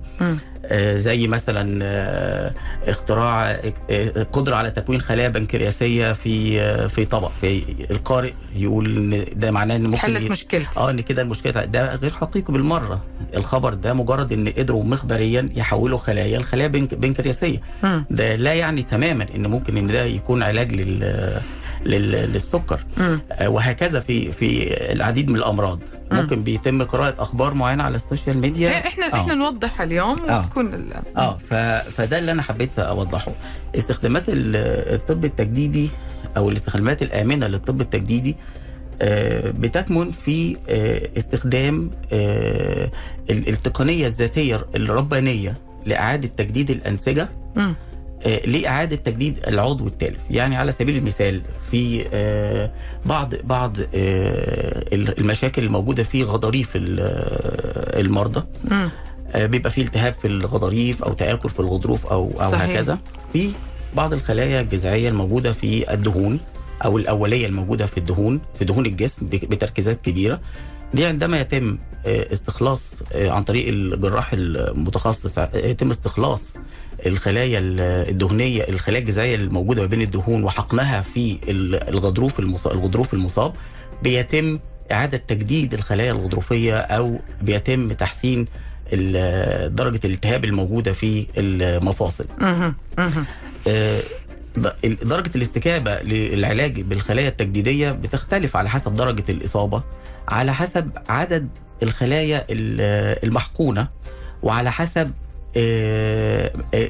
آه، 0.66 0.98
زي 0.98 1.28
مثلا 1.28 1.80
آه، 1.84 2.54
اختراع 2.88 3.60
آه، 3.90 4.24
قدرة 4.32 4.56
على 4.56 4.72
تكوين 4.72 5.02
خلايا 5.02 5.30
بنكرياسية 5.30 6.14
في 6.14 6.62
آه، 6.62 6.88
في 6.88 7.06
طبق. 7.06 7.32
في 7.42 7.64
القارئ 7.92 8.32
يقول 8.56 8.98
إن 9.14 9.26
ده 9.40 9.52
معناه 9.52 9.76
إن 9.76 9.84
ممكن 9.84 9.98
حلت 9.98 10.32
مشكلة 10.32 10.66
آه 10.78 10.90
إن 10.90 11.02
كده 11.02 11.22
المشكلة 11.22 11.66
ده 11.66 11.96
غير 11.96 12.12
حقيقي 12.14 12.54
بالمرة. 12.54 13.02
الخبر 13.36 13.74
ده 13.74 13.94
مجرد 13.94 14.34
إن 14.34 14.48
قدروا 14.50 14.84
مخبريا 14.84 15.46
يحولوا 15.56 15.98
خلايا 15.98 16.40
لخلايا 16.40 16.68
بنك 16.68 16.94
بنكرياسية. 16.94 17.62
ده 18.10 18.36
لا 18.36 18.54
يعني 18.54 18.84
تماما 18.84 19.26
إن 19.36 19.48
ممكن 19.48 19.78
إن 19.78 19.88
ده 19.88 20.04
يكون 20.06 20.44
علاج 20.44 20.72
لل- 20.72 21.42
للسكر. 21.86 22.86
آه، 23.32 23.50
وهكذا 23.50 24.00
في 24.00 24.32
في 24.32 24.74
العديد 24.94 25.30
من 25.30 25.36
الأمراض 25.36 25.80
ممكن 26.12 26.44
بيتم 26.44 26.84
قراءة 26.84 27.22
أخبار 27.22 27.54
معينة 27.54 27.84
على 27.84 27.96
السوشيال 27.96 28.38
ميديا 28.38 28.70
إيه، 28.70 28.76
إحنا 28.76 29.06
آه. 29.14 29.16
إحنا 29.22 29.34
نوضحها 29.34 29.84
اليوم 29.84 30.16
آه. 30.30 30.40
وتكون 30.40 30.90
آه. 31.18 31.38
فده 31.92 32.18
اللي 32.20 32.32
أنا 32.32 32.42
حبيت 32.42 32.80
أوضحه 32.80 33.32
استخدامات 33.78 34.24
ال- 34.30 34.56
الطب 34.96 35.26
التجديدي 35.26 35.90
أو 36.38 36.50
الاستخدامات 36.50 37.02
الآمنة 37.02 37.48
للطب 37.48 37.82
التجديدي 37.82 38.36
آه، 39.02 39.52
بتكمن 39.52 40.12
في 40.26 40.58
استخدام 41.18 41.92
ال- 42.14 42.90
التقنية 43.50 44.08
الذاتية 44.08 44.66
الربانية 44.76 45.58
لإعادة 45.86 46.28
تجديد 46.38 46.70
الأنسجة 46.72 47.30
مم. 47.56 47.76
آه، 48.26 48.46
لإعادة 48.46 48.96
تجديد 48.96 49.40
العضو 49.48 49.88
التالف. 49.88 50.20
يعني 50.30 50.56
على 50.58 50.72
سبيل 50.72 50.98
المثال 50.98 51.42
في 51.72 52.06
آه، 52.14 52.72
بعض 53.06 53.36
بعض 53.36 53.78
آه، 53.80 54.84
المشاكل 54.94 55.64
الموجودة 55.64 56.04
في 56.04 56.24
غضاريف 56.24 56.70
ال- 56.76 57.00
المرضى. 58.00 58.44
بيبقى 59.36 59.70
فيه 59.72 59.82
التهاب 59.84 60.14
في 60.14 60.28
الغضاريف 60.28 61.04
أو 61.04 61.14
تآكل 61.14 61.50
في 61.50 61.60
الغضروف 61.60 62.06
أو 62.06 62.32
أو 62.42 62.52
صحيح. 62.52 62.70
هكذا. 62.70 63.00
في 63.34 63.52
بعض 63.96 64.14
الخلايا 64.14 64.62
الجذعية 64.62 65.10
الموجودة 65.10 65.52
في 65.54 65.94
الدهون 65.94 66.40
أو 66.86 66.98
الأولية 66.98 67.46
الموجودة 67.46 67.86
في 67.86 67.98
الدهون 67.98 68.42
في 68.60 68.66
دهون 68.66 68.86
الجسم 68.86 69.28
بتركيزات 69.28 70.02
كبيرة. 70.02 70.40
دي 70.94 71.06
عندما 71.06 71.40
يتم 71.40 71.78
استخلاص 72.06 72.94
عن 73.16 73.44
طريق 73.44 73.68
الجراح 73.68 74.30
المتخصص 74.34 75.38
يتم 75.54 75.90
استخلاص 75.90 76.54
الخلايا 77.06 77.60
ال- 77.60 77.80
الدهنية 78.10 78.64
الخلايا 78.70 79.00
الجذعية 79.02 79.36
الموجودة 79.36 79.82
ما 79.82 79.88
بين 79.88 80.02
الدهون 80.02 80.44
وحقنها 80.44 81.02
في 81.02 81.38
ال- 81.48 81.90
الغضروف 81.90 82.40
المصاب 82.40 82.74
الغضروف 82.74 83.14
المصاب 83.14 83.54
بيتم 84.04 84.60
إعادة 84.92 85.18
تجديد 85.18 85.74
الخلايا 85.74 86.12
الغضروفية 86.12 86.78
أو 86.78 87.20
بيتم 87.42 87.92
تحسين 87.94 88.48
درجة 89.68 90.00
الالتهاب 90.06 90.46
الموجودة 90.46 90.94
في 90.94 91.26
المفاصل. 91.38 92.26
آه، 93.68 94.02
درجة 95.04 95.32
الاستجابة 95.36 96.02
للعلاج 96.02 96.82
بالخلايا 96.82 97.28
التجديدية 97.28 97.92
بتختلف 97.92 98.56
على 98.56 98.70
حسب 98.70 98.96
درجة 98.96 99.24
الإصابة 99.30 99.84
على 100.28 100.54
حسب 100.54 100.92
عدد 101.10 101.50
الخلايا 101.84 102.46
ال- 102.50 103.24
المحقونة 103.28 103.88
وعلى 104.44 104.72
حسب 104.72 105.12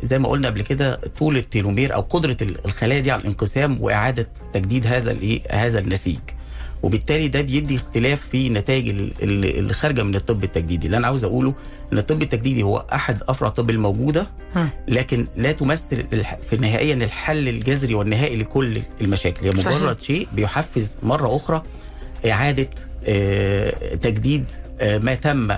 زي 0.04 0.20
ما 0.20 0.30
قلنا 0.30 0.48
قبل 0.48 0.62
كده 0.62 1.00
طول 1.20 1.38
التيلومير 1.38 1.94
أو 1.96 2.02
قدرة 2.02 2.38
ال- 2.42 2.66
الخلايا 2.66 3.00
دي 3.00 3.12
على 3.12 3.22
الانقسام 3.22 3.78
وإعادة 3.82 4.28
تجديد 4.54 4.88
هذا 4.88 5.12
الايه 5.12 5.42
هذا 5.52 5.80
النسيج 5.80 6.20
وبالتالي 6.84 7.28
ده 7.28 7.42
بيدي 7.42 7.76
اختلاف 7.76 8.22
في 8.32 8.50
نتائج 8.50 8.90
ال- 8.90 9.12
ال- 9.24 9.60
اللي 9.60 9.74
خارجة 9.74 10.04
من 10.04 10.16
الطب 10.16 10.44
التجديدي 10.44 10.86
اللي 10.86 10.98
أنا 10.98 11.08
عاوز 11.08 11.24
أقوله 11.24 11.54
إن 11.94 11.98
الطب 11.98 12.22
التجديدي 12.22 12.64
هو 12.64 12.86
أحد 12.94 13.18
أفرع 13.30 13.48
الطب 13.48 13.70
الموجودة. 13.70 14.28
لكن 14.88 15.28
لا 15.38 15.52
تمثل 15.52 16.04
في 16.50 16.58
نهائيا 16.58 16.94
الحل 16.94 17.48
الجذري 17.48 17.94
والنهائي 17.96 18.36
لكل 18.36 18.82
المشاكل 19.02 19.44
هي. 19.46 19.50
مجرد 19.80 20.02
شيء 20.02 20.28
بيحفز 20.34 20.98
مرة 21.04 21.36
أخرى 21.36 21.64
إعادة 22.32 22.70
آه، 23.06 23.96
تجديد 23.96 24.46
آه، 24.82 24.98
ما 24.98 25.16
تم 25.16 25.52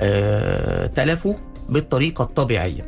آه، 0.00 0.86
تلفه 0.86 1.36
بالطريقة 1.72 2.22
الطبيعية. 2.24 2.84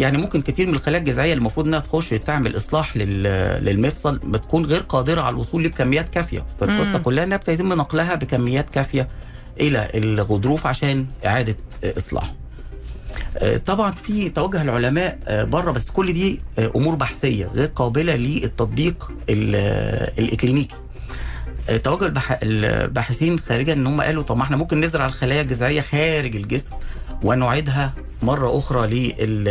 يعني 0.00 0.18
ممكن 0.18 0.42
كتير 0.42 0.66
من 0.66 0.74
الخلايا 0.74 0.98
الجذعية 1.00 1.34
المفروض 1.34 1.66
إنها 1.66 1.78
تخش 1.80 2.08
تعمل 2.10 2.56
إصلاح 2.56 2.96
لل- 2.96 3.64
للمفصل 3.64 4.18
بتكون 4.18 4.64
غير 4.66 4.80
قادرة 4.80 5.22
على 5.22 5.34
الوصول 5.34 5.64
لكميات 5.64 6.08
كافية. 6.08 6.44
فالقصة. 6.60 6.98
كلها 6.98 7.24
إنها 7.24 7.40
بيتم 7.46 7.72
نقلها 7.72 8.14
بكميات 8.14 8.70
كافية 8.70 9.08
إلى 9.60 9.90
الغضروف 9.94 10.66
عشان 10.66 11.06
إعادة 11.26 11.56
إصلاحه. 11.84 12.34
آه، 13.38 13.56
طبعا 13.56 13.90
في 13.90 14.30
توجه 14.30 14.62
العلماء 14.62 15.18
آه، 15.28 15.44
بره 15.44 15.70
بس 15.70 15.90
كل 15.90 16.12
دي 16.12 16.40
آه، 16.58 16.72
أمور 16.76 16.94
بحثية 16.94 17.46
غير 17.54 17.66
قابلة 17.66 18.16
للتطبيق 18.16 19.10
ال- 19.30 20.18
الإكلينيكي. 20.18 20.74
توجه 21.84 22.12
الباحثين 22.42 23.38
خارجا 23.38 23.72
إن 23.72 23.86
هم 23.86 24.00
قالوا 24.00 24.22
طب 24.22 24.36
ما 24.36 24.42
إحنا 24.42 24.56
ممكن 24.56 24.80
نزرع 24.80 25.06
الخلايا 25.06 25.40
الجذعية 25.42 25.80
خارج 25.80 26.36
الجسم. 26.36 26.72
ونعيدها 27.22 27.92
مرة 28.22 28.58
أخرى 28.58 28.86
لل 28.88 29.48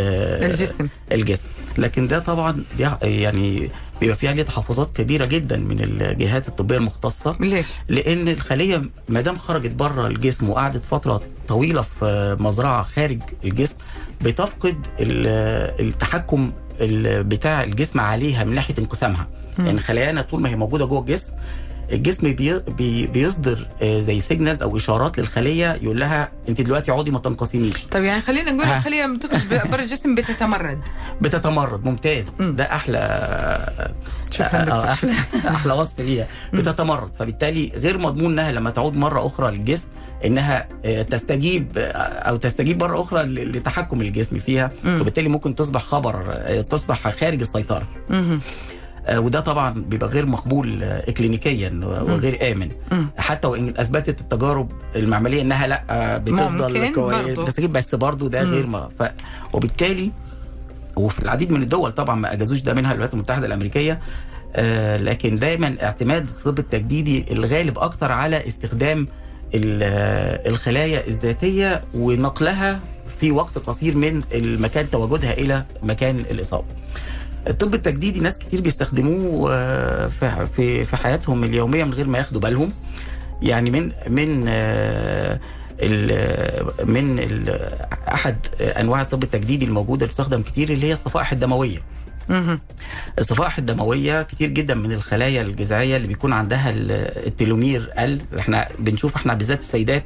الجسم. 1.12 1.46
لكن 1.78 2.08
ده 2.08 2.20
طبعا 2.20 2.64
يعني 3.02 3.70
بيبقى 4.02 4.16
فيه 4.16 4.30
عليه 4.30 4.44
تحفظات 4.44 4.96
كبيرة 4.98 5.26
جدا 5.26 5.58
من 5.58 5.80
الجهات 5.84 6.48
الطبية 6.48 6.78
المختصة. 6.78 7.36
ليش؟ 7.40 7.66
لأن 7.90 8.28
الخلية 8.28 8.82
ما 9.10 9.22
دام 9.22 9.38
خرجت 9.38 9.72
بره 9.72 10.08
الجسم 10.08 10.50
وقعدت 10.50 10.86
فترة 10.86 11.22
طويلة 11.48 11.82
في 11.82 12.38
مزرعة 12.40 12.84
خارج 12.84 13.22
الجسم 13.46 13.76
بتفقد 14.22 14.76
ال- 15.00 15.88
التحكم 15.88 16.52
ال- 16.82 17.24
بتاع 17.24 17.64
الجسم 17.64 18.00
عليها 18.00 18.44
من 18.44 18.56
ناحية 18.56 18.76
انقسامها. 18.80 19.28
يعني 19.60 19.80
خلايانا 19.80 20.22
طول 20.22 20.42
ما 20.42 20.50
هي 20.50 20.56
موجودة 20.56 20.86
جوه 20.86 21.00
الجسم 21.00 21.32
الجسم 21.92 22.34
بي 22.34 22.60
بي 22.60 23.08
بيصدر 23.08 23.68
آه، 23.82 24.02
زي 24.02 24.20
signals 24.20 24.62
أو 24.62 24.78
إشارات 24.78 25.20
للخلية 25.20 25.80
يقول 25.82 26.00
لها 26.00 26.32
أنت 26.50 26.62
دلوقتي 26.62 26.92
اقعدي 26.92 27.12
ما 27.12 27.20
تنقسميش 27.20 27.86
طيب 27.92 28.04
يعني 28.04 28.22
خلينا 28.22 28.52
نقول. 28.52 28.68
الخلية 28.70 29.06
لما 29.06 29.20
تخرج 29.20 29.68
برا 29.72 29.82
الجسم 29.82 30.16
بتتمرد 30.16 30.80
بتتمرد 31.22 31.86
ممتاز 31.86 32.26
مم. 32.40 32.56
ده 32.56 32.64
أحلى 32.64 33.00
شكرا 34.32 34.48
آه، 34.62 34.64
دكتور 34.64 34.88
أحلى 34.90 35.12
أحلى 35.56 35.74
وصف 35.74 36.00
ليها 36.00 36.28
بتتمرد 36.54 37.14
فبالتالي 37.20 37.72
غير 37.76 37.98
مضمون 37.98 38.32
إنها 38.32 38.52
لما 38.52 38.70
تعود 38.70 38.96
مرة 38.96 39.28
أخرى 39.28 39.52
للجسم 39.58 39.86
إنها 40.26 40.68
آه، 40.86 41.02
تستجيب 41.02 41.78
آه، 41.78 41.92
أو 41.98 42.36
تستجيب 42.36 42.84
مرة 42.84 43.02
أخرى 43.02 43.24
لتحكم 43.24 44.02
الجسم 44.02 44.40
فيها. 44.40 44.72
وبالتالي 44.86 45.30
ممكن 45.30 45.56
تصبح 45.56 45.82
خبر 45.84 46.24
آه، 46.30 46.62
تصبح 46.62 47.10
خارج 47.10 47.42
السيطرة. 47.42 47.84
آه، 48.12 48.40
وده 49.12 49.40
طبعا 49.40 49.74
بيبقى 49.88 50.10
غير 50.10 50.26
مقبول 50.26 50.84
آه، 50.84 51.10
اكلينيكيا 51.10 51.80
وغير 51.84 52.52
آمن. 52.52 52.70
حتى 53.18 53.48
وإن 53.48 53.74
أثبتت 53.78 54.22
التجارب 54.22 54.72
المعملية 54.96 55.42
إنها 55.42 55.68
لأ 55.68 55.84
آه، 55.90 56.18
بتفضل 56.18 56.74
كويس 56.92 57.60
بس 57.72 57.96
برضو 57.96 58.28
ده. 58.28 58.42
غير 58.44 58.68
ما 58.68 58.90
ف... 59.00 59.04
وبالتالي 59.54 60.12
وفي 60.96 61.20
العديد 61.20 61.52
من 61.52 61.62
الدول 61.62 61.92
طبعا 61.92 62.16
ما 62.16 62.34
أجازوش 62.34 62.60
ده 62.62 62.74
منها 62.74 62.92
الولايات 62.92 63.14
المتحدة 63.14 63.46
الأمريكية 63.46 64.00
آه 64.56 64.98
لكن 64.98 65.36
دايما 65.40 65.76
اعتماد 65.84 66.28
الطب 66.28 66.60
التجديدي 66.60 67.26
الغالب 67.32 67.80
أكتر 67.80 68.12
على 68.12 68.48
استخدام 68.48 69.08
ال- 69.56 69.80
آه، 69.84 70.50
الخلايا 70.50 71.08
الذاتية 71.08 71.82
ونقلها 71.94 72.80
في 73.20 73.32
وقت 73.32 73.58
قصير 73.58 73.96
من 73.96 74.22
المكان 74.34 74.90
تواجدها 74.90 75.34
إلى 75.34 75.66
مكان 75.84 76.20
الإصابة. 76.20 76.66
الطب 77.50 77.74
التجديدي 77.74 78.20
ناس 78.20 78.38
كتير 78.38 78.62
بيستخدموه 78.62 79.54
آه، 79.56 80.08
في- 80.56 80.86
في 80.86 80.98
حياتهم 80.98 81.44
اليومية 81.44 81.84
من 81.84 81.94
غير 81.94 82.08
ما 82.08 82.18
ياخدوا 82.18 82.42
بالهم 82.42 82.72
يعني 83.42 83.72
من 83.72 83.92
من 84.08 84.46
آه، 84.48 85.40
ال- 85.82 86.88
من 86.88 87.20
أحد 88.14 88.38
أنواع 88.62 89.02
الطب 89.02 89.24
التجديدي 89.24 89.66
الموجودة 89.66 89.96
اللي 90.02 90.08
بتستخدم 90.08 90.42
كتير 90.42 90.70
اللي 90.70 90.88
هي 90.88 90.94
الصفائح 90.94 91.32
الدموية. 91.32 91.80
الصفائح 93.20 93.58
الدموية 93.58 94.22
كتير 94.22 94.50
جدا 94.50 94.76
من 94.76 94.92
الخلايا 94.92 95.42
الجذعية 95.42 95.98
اللي 95.98 96.08
بيكون 96.08 96.34
عندها 96.34 96.70
ال- 96.70 96.92
التلومير 97.28 97.90
قل 97.98 98.22
إحنا 98.40 98.68
بنشوف 98.80 99.16
إحنا 99.16 99.34
بالذات 99.34 99.60
السيدات 99.60 100.04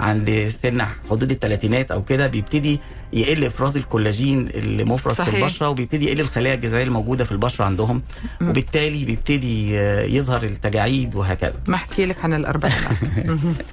عند 0.00 0.52
سن 0.62 0.82
حدود 1.10 1.30
الثلاثينات 1.30 1.90
أو 1.90 2.02
كده 2.02 2.26
بيبتدي 2.26 2.78
يقل 3.12 3.44
إفراز 3.44 3.76
الكولاجين 3.76 4.48
اللي 4.48 4.84
مفرز 4.84 5.14
صحيح. 5.14 5.30
في 5.34 5.40
البشرة 5.40 5.68
وبيبتدي 5.68 6.04
يقل 6.06 6.20
الخلايا 6.20 6.54
الجذعية 6.54 6.84
الموجودة 6.84 7.24
في 7.24 7.32
البشرة 7.32 7.64
عندهم 7.64 8.02
وبالتالي 8.42 9.04
بيبتدي 9.04 9.74
يظهر 10.16 10.42
التجاعيد 10.42 11.14
وهكذا 11.14 11.60
ما 11.66 11.74
احكي 11.74 12.06
لك 12.06 12.24
عن 12.24 12.32
الأربعينات 12.32 13.02
مهم. 13.26 13.54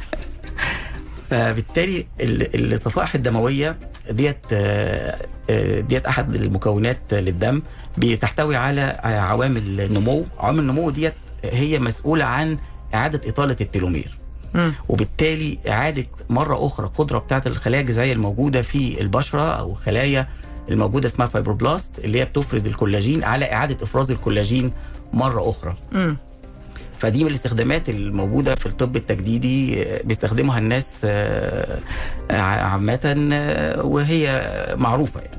فبالتالي 1.30 2.06
ال- 2.22 2.74
الصفائح 2.74 3.16
الدموية 3.16 3.78
ديت 4.10 4.38
آه، 4.54 5.18
آه، 5.50 5.80
ديت 5.80 6.06
أحد 6.06 6.36
المكونات 6.36 7.14
للدم 7.14 7.62
بتحتوي 7.98 8.56
على 8.56 8.82
عوامل 9.04 9.82
النمو 9.82 10.26
عوامل 10.40 10.60
النمو 10.60 10.90
ديت 10.90 11.14
هي 11.44 11.80
مسؤولة 11.80 12.26
عن 12.26 12.58
إعادة 12.94 13.30
إطالة 13.30 13.56
ال 13.62 13.68
telomere 13.68 14.18
مم. 14.54 14.74
وبالتالي 14.90 15.58
إعادة 15.68 16.06
مرة 16.30 16.66
أخرى 16.66 16.86
القدره 16.86 17.20
بتاعت 17.20 17.48
الخلايا 17.48 17.82
الجذعيه 17.82 18.14
الموجودة 18.14 18.62
في 18.62 19.02
البشرة 19.02 19.42
أو 19.54 19.74
خلايا 19.74 20.28
الموجودة 20.70 21.08
اسمها 21.08 21.28
fibroblast 21.28 22.00
اللي 22.00 22.20
هي 22.20 22.26
بتفرز 22.26 22.68
الكولاجين 22.68 23.24
على 23.24 23.54
إعادة 23.54 23.84
إفراز 23.86 24.12
الكولاجين 24.12 24.72
مرة 25.14 25.50
أخرى 25.50 25.76
مم. 25.92 26.18
فدي 27.02 27.24
من 27.24 27.30
الاستخدامات 27.30 27.90
الموجودة 27.90 28.56
في 28.56 28.66
الطب 28.66 28.96
التجديدي 28.96 29.86
بيستخدمها 30.04 30.58
الناس 30.60 31.02
آه، 31.06 31.80
عامة 32.32 33.30
آه، 33.34 33.86
وهي 33.86 34.46
معروفة 34.78 35.20
يعني 35.22 35.38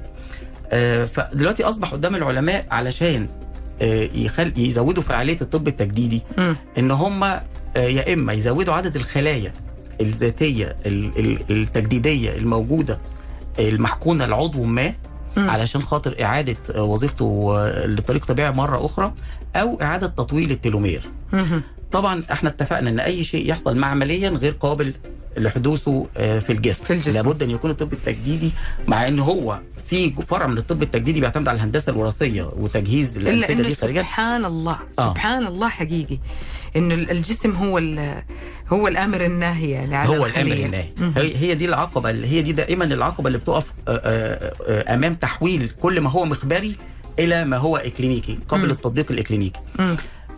آه، 0.73 1.04
فدلوقتي 1.04 1.64
أصبح 1.64 1.92
قدام 1.92 2.14
العلماء 2.14 2.66
علشان 2.71 3.26
يخل 4.14 4.52
يزودوا 4.57 5.02
فعالية 5.02 5.38
الطب 5.42 5.69
التجديدي. 5.69 6.23
إن 6.78 6.90
هم 6.90 7.25
يا 7.76 8.12
إما 8.14 8.33
يزودوا 8.33 8.75
عدد 8.75 8.97
الخلايا 8.97 9.52
الذاتية 10.00 10.76
ال- 10.87 11.19
ال- 11.19 11.38
التجديدية 11.62 12.37
الموجودة 12.37 12.99
المحقونة 13.59 14.26
لعضو 14.26 14.62
ما. 14.64 14.92
علشان 15.37 15.83
خاطر 15.83 16.14
إعادة 16.23 16.57
آه، 16.75 16.83
وظيفته 16.83 17.54
آه، 17.59 17.87
لطريق 17.87 18.25
طبيعي 18.25 18.52
مرة 18.52 18.78
أو 19.56 19.80
إعادة 19.82 20.06
تطويل 20.06 20.50
التلومير. 20.50 21.02
طبعا 21.92 22.23
إحنا 22.32 22.49
اتفقنا 22.49 22.90
إن 22.90 23.00
أي 23.00 23.25
شيء 23.25 23.50
يحصل 23.50 23.76
معمليا 23.76 24.28
غير 24.30 24.52
قابل 24.61 24.94
لحدوثه 25.37 26.06
آه، 26.16 26.38
في 26.38 26.52
الجسم 26.52 26.85
في 26.85 26.92
الجسم. 26.92 27.11
لابد 27.12 27.42
أن 27.42 27.50
يكون 27.50 27.71
الطب 27.71 27.92
التجديدي 27.92 28.50
مع 28.87 29.09
إن 29.09 29.18
هو 29.18 29.59
في 29.90 30.11
فرع 30.28 30.47
من 30.47 30.59
الطب 30.59 30.82
التجديدي 30.82 31.21
بيعتمد 31.21 31.49
على 31.49 31.56
الهندسة 31.56 31.92
الوراثية 31.92 32.42
وتجهيز 32.56 33.16
إلا 33.18 33.30
الأنسجة 33.30 33.62
دي 33.62 33.75
خارجا 33.75 34.02
سبحان 34.02 34.44
الله 34.44 34.78
آه. 34.99 35.11
سبحان 35.11 35.47
الله 35.47 35.68
حقيقي 35.68 36.18
إنه 36.76 36.94
الجسم 36.94 37.50
هو 37.50 37.78
هو 38.73 38.88
الأمر 38.88 39.24
الناهي 39.24 39.70
يعني 39.70 39.96
على 39.96 40.09
هو 40.18 40.27
الأمر. 40.27 40.53
الناهي. 40.53 40.90
هي 41.16 41.37
هي 41.37 41.55
دي 41.55 41.64
العقبة 41.64 42.11
هي 42.11 42.42
دي 42.42 42.53
دائما 42.53 42.85
العقبة 42.85 43.27
اللي 43.27 43.38
بتقف 43.38 43.72
آه، 43.88 44.53
آه، 44.68 44.94
أمام 44.94 45.14
تحويل 45.14 45.70
كل 45.83 46.00
ما 46.00 46.11
هو 46.11 46.24
مخبري 46.24 46.77
إلى 47.18 47.44
ما 47.44 47.57
هو 47.57 47.77
إكلينيكي 47.77 48.38
قبل 48.48 48.64
مم. 48.64 48.70
التطبيق 48.70 49.12
الإكلينيكي. 49.12 49.61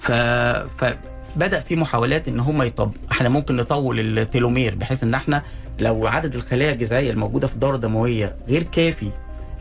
ف... 0.00 0.12
فبدأ 0.12 1.60
في 1.60 1.76
محاولات 1.76 2.28
إن 2.28 2.40
هم 2.40 2.62
يطب 2.62 2.92
إحنا 3.12 3.28
ممكن 3.28 3.56
نطول 3.56 4.18
التيلومير 4.18 4.74
بحيث 4.74 5.02
إن 5.02 5.14
إحنا 5.14 5.42
لو 5.78 6.06
عدد 6.06 6.34
الخلايا 6.34 6.72
الجذعية 6.72 7.10
الموجودة 7.10 7.46
في 7.46 7.54
الدوره 7.54 7.76
الدمويه 7.76 8.36
غير 8.48 8.62
كافي 8.62 9.10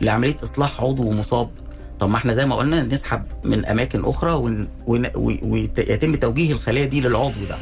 لعملية 0.00 0.36
إصلاح 0.42 0.80
عضو 0.80 1.10
مصاب 1.10 1.50
طب 2.00 2.08
ما 2.10 2.16
إحنا 2.16 2.32
زي 2.32 2.46
ما 2.46 2.56
قلنا 2.56 2.82
نسحب 2.82 3.22
من 3.44 3.66
أماكن 3.66 4.04
أخرى 4.04 4.32
ون... 4.32 4.68
ون... 4.86 5.06
ويتم 5.42 6.14
توجيه 6.14 6.52
الخلايا 6.52 6.84
دي 6.84 7.00
للعضو 7.00 7.44
ده 7.48 7.56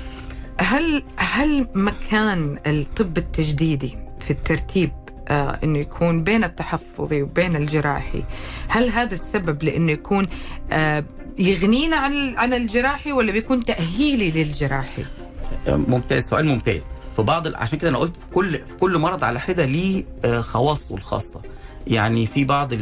هل 0.59 1.03
هل 1.17 1.67
مكان 1.75 2.59
الطب 2.67 3.19
التجديدي 3.19 3.97
في 4.21 4.31
الترتيب 4.31 4.91
آه 5.33 5.59
إنه 5.64 5.79
يكون 5.79 6.25
بين 6.25 6.45
التحفظي 6.45 7.23
وبين 7.23 7.57
الجراحي. 7.57 8.23
هل 8.68 8.88
هذا 8.88 9.14
السبب 9.14 9.62
لإنه 9.62 9.92
يكون 9.92 10.27
آه 10.73 11.05
يغنينا 11.38 11.97
عن 11.97 12.35
عن 12.37 12.55
الجراحي 12.55 13.12
ولا 13.12 13.33
بيكون 13.33 13.64
تأهيلي 13.64 14.31
للجراحي؟ 14.31 15.03
ممتاز 15.68 16.23
سؤال 16.29 16.47
ممتاز. 16.47 16.83
في 17.16 17.23
بعض 17.23 17.55
عشان 17.55 17.79
كده 17.79 17.90
أنا 17.90 17.99
قلت 17.99 18.16
في 18.16 18.23
كل 18.35 18.53
في 18.53 18.75
كل 18.81 18.99
مرض 18.99 19.25
على 19.25 19.40
حدة 19.40 19.64
ليه 19.64 20.05
آه، 20.25 20.40
خواصه 20.40 20.95
الخاصة. 20.95 21.40
يعني 21.87 22.27
في 22.27 22.45
بعض 22.45 22.75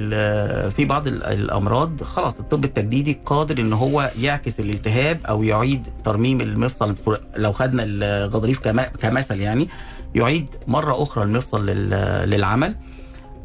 في 0.73 0.85
بعض 0.89 1.07
ال- 1.07 1.23
الأمراض 1.25 2.03
خلاص 2.03 2.39
الطب 2.41 2.65
التجديدي 2.65 3.19
قادر 3.27 3.59
إن 3.59 3.73
هو 3.73 4.11
يعكس 4.21 4.61
الالتهاب 4.61 5.21
أو 5.29 5.43
يعيد 5.43 5.87
ترميم 6.05 6.41
المفصل. 6.41 6.95
لو 7.37 7.53
خدنا 7.53 7.85
الغضاريف 7.87 8.59
كمثل 9.01 9.41
يعني 9.41 9.69
يعيد 10.15 10.51
مرة 10.67 11.03
أخرى 11.03 11.25
المفصل 11.25 11.67
لل- 11.67 12.31
للعمل. 12.31 12.77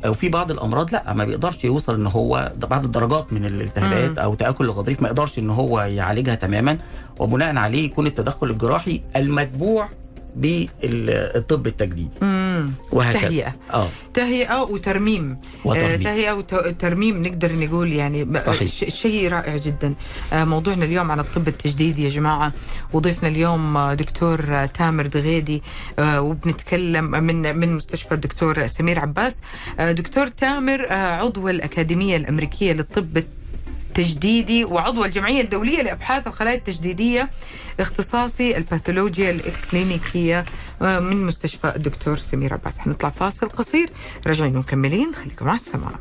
وفي 0.08 0.30
بعض 0.30 0.52
الأمراض 0.52 0.92
لا 0.94 1.14
ما 1.14 1.26
بيقدرش 1.26 1.64
يوصل 1.66 1.96
إن 1.96 2.08
هو 2.08 2.52
بعض 2.70 2.84
الدرجات 2.84 3.34
من 3.34 3.46
الالتهابات. 3.46 4.18
أو 4.20 4.34
تأكل 4.36 4.66
الغضاريف 4.66 5.02
ما 5.02 5.08
يقدرش 5.08 5.40
إن 5.40 5.50
هو 5.50 5.80
يعالجها 5.82 6.36
تماما. 6.36 6.78
وبناء 7.20 7.56
عليه 7.58 7.86
يكون 7.86 8.08
التدخل 8.08 8.50
الجراحي 8.50 9.02
المتبوع 9.16 9.90
بالطب 10.36 11.68
التجديدي. 11.68 12.18
وهكذا. 12.92 13.22
تهيئة. 13.22 13.54
آه. 13.74 13.88
تهيئة 14.14 14.62
وترميم. 14.62 15.32
آه، 15.32 15.68
وترميم. 15.68 16.02
تهيئة 16.04 16.32
وترميم 16.32 17.22
نقدر 17.22 17.56
نقول 17.56 17.94
يعني 17.94 18.40
صحيح. 18.40 18.72
شيء 18.90 19.28
رائع 19.30 19.58
جدا. 19.58 19.94
آه، 20.34 20.44
موضوعنا 20.46 20.86
اليوم 20.86 21.12
عن 21.12 21.20
الطب 21.20 21.48
التجديدي 21.48 22.04
يا 22.04 22.10
جماعة. 22.10 22.54
وضيفنا 22.94 23.30
اليوم 23.30 23.78
آه، 23.78 23.94
دكتور 23.94 24.66
تامر 24.66 25.08
دغيدي. 25.08 25.64
وبنتكلم 26.00 27.06
من 27.12 27.56
من 27.58 27.76
مستشفى 27.76 28.12
الدكتور 28.14 28.68
سمير 28.68 29.00
عباس. 29.00 29.42
دكتور 29.80 30.28
تامر 30.28 30.94
عضو 30.94 31.50
الأكاديمية 31.50 32.18
الأمريكية 32.18 32.74
للطب 32.74 33.18
التجديدي 33.90 34.66
وعضو 34.66 35.06
الجمعية 35.06 35.42
الدولية 35.42 35.82
لأبحاث 35.82 36.28
الخلايا 36.28 36.58
التجديدية 36.58 37.30
اختصاصي 37.80 38.58
الباثولوجيا 38.58 39.32
الاكلينيكيه 39.32 40.40
آه، 40.40 40.46
من 40.82 41.26
مستشفى 41.26 41.74
الدكتور 41.76 42.18
سمير 42.18 42.54
عباس. 42.54 42.80
حنطلع 42.80 43.10
فاصل 43.10 43.50
قصير. 43.50 43.90
راجعين 44.28 44.56
ومكملين 44.56 45.14
خليكم 45.14 45.46
مع 45.46 45.54
السماعه 45.54 46.00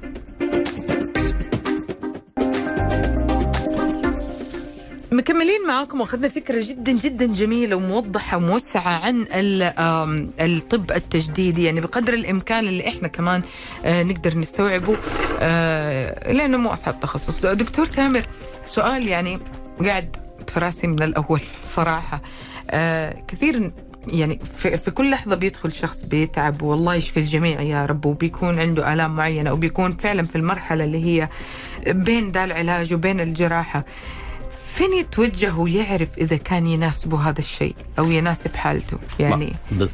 مكملين 5.13 5.67
معاكم. 5.67 6.01
واخذنا 6.01 6.29
فكرة 6.29 6.61
جدا 6.69 6.93
جدا 6.93 7.27
جميلة 7.27 7.77
وموضحة 7.77 8.37
وموسعة 8.37 9.05
عن 9.05 9.27
الطب 10.41 10.93
التجديدي. 10.93 11.65
يعني 11.65 11.81
بقدر 11.81 12.15
الإمكان 12.15 12.67
اللي 12.67 12.89
إحنا 12.89 13.09
كمان 13.09 13.43
آه، 13.85 14.03
نقدر 14.03 14.39
نستوعبه 14.39 14.97
آه، 15.41 16.33
لأنه 16.33 16.59
مو 16.59 16.73
اصحاب 16.73 17.01
تخصص. 17.01 17.47
دكتور 17.47 17.87
تامر 17.87 18.23
سؤال 18.67 19.09
يعني 19.09 19.39
قاعد 19.87 20.17
في 20.49 20.61
رأسي 20.61 20.87
من 20.87 21.03
الأول 21.03 21.41
صراحة. 21.65 22.21
آه، 22.71 23.25
كثير 23.29 23.73
يعني 24.09 24.41
في, 24.57 24.77
في 24.77 24.91
كل 24.91 25.11
لحظة 25.11 25.35
بيدخل 25.37 25.73
شخص 25.73 26.03
بيتعب 26.05 26.63
والله 26.63 26.95
يشفي 26.95 27.21
الجميع 27.21 27.61
يا 27.63 27.87
رب. 27.87 28.07
وبيكون 28.07 28.61
عنده 28.61 28.93
آلام 28.93 29.15
معينة 29.17 29.53
وبيكون 29.53 29.97
فعلا 29.97 30.27
في 30.27 30.37
المرحلة 30.37 30.85
اللي 30.85 31.05
هي 31.05 31.29
بين 31.87 32.33
ده 32.33 32.45
العلاج 32.45 32.95
وبين 32.95 33.21
الجراحة. 33.21 33.85
فين 34.75 34.93
يتوجه 34.93 35.55
ويعرف 35.57 36.09
إذا 36.19 36.37
كان 36.37 36.67
يناسبه 36.67 37.29
هذا 37.29 37.39
الشيء 37.39 37.75
أو 37.99 38.11
يناسب 38.11 38.55
حالته؟ 38.57 38.99
يعني 39.21 39.53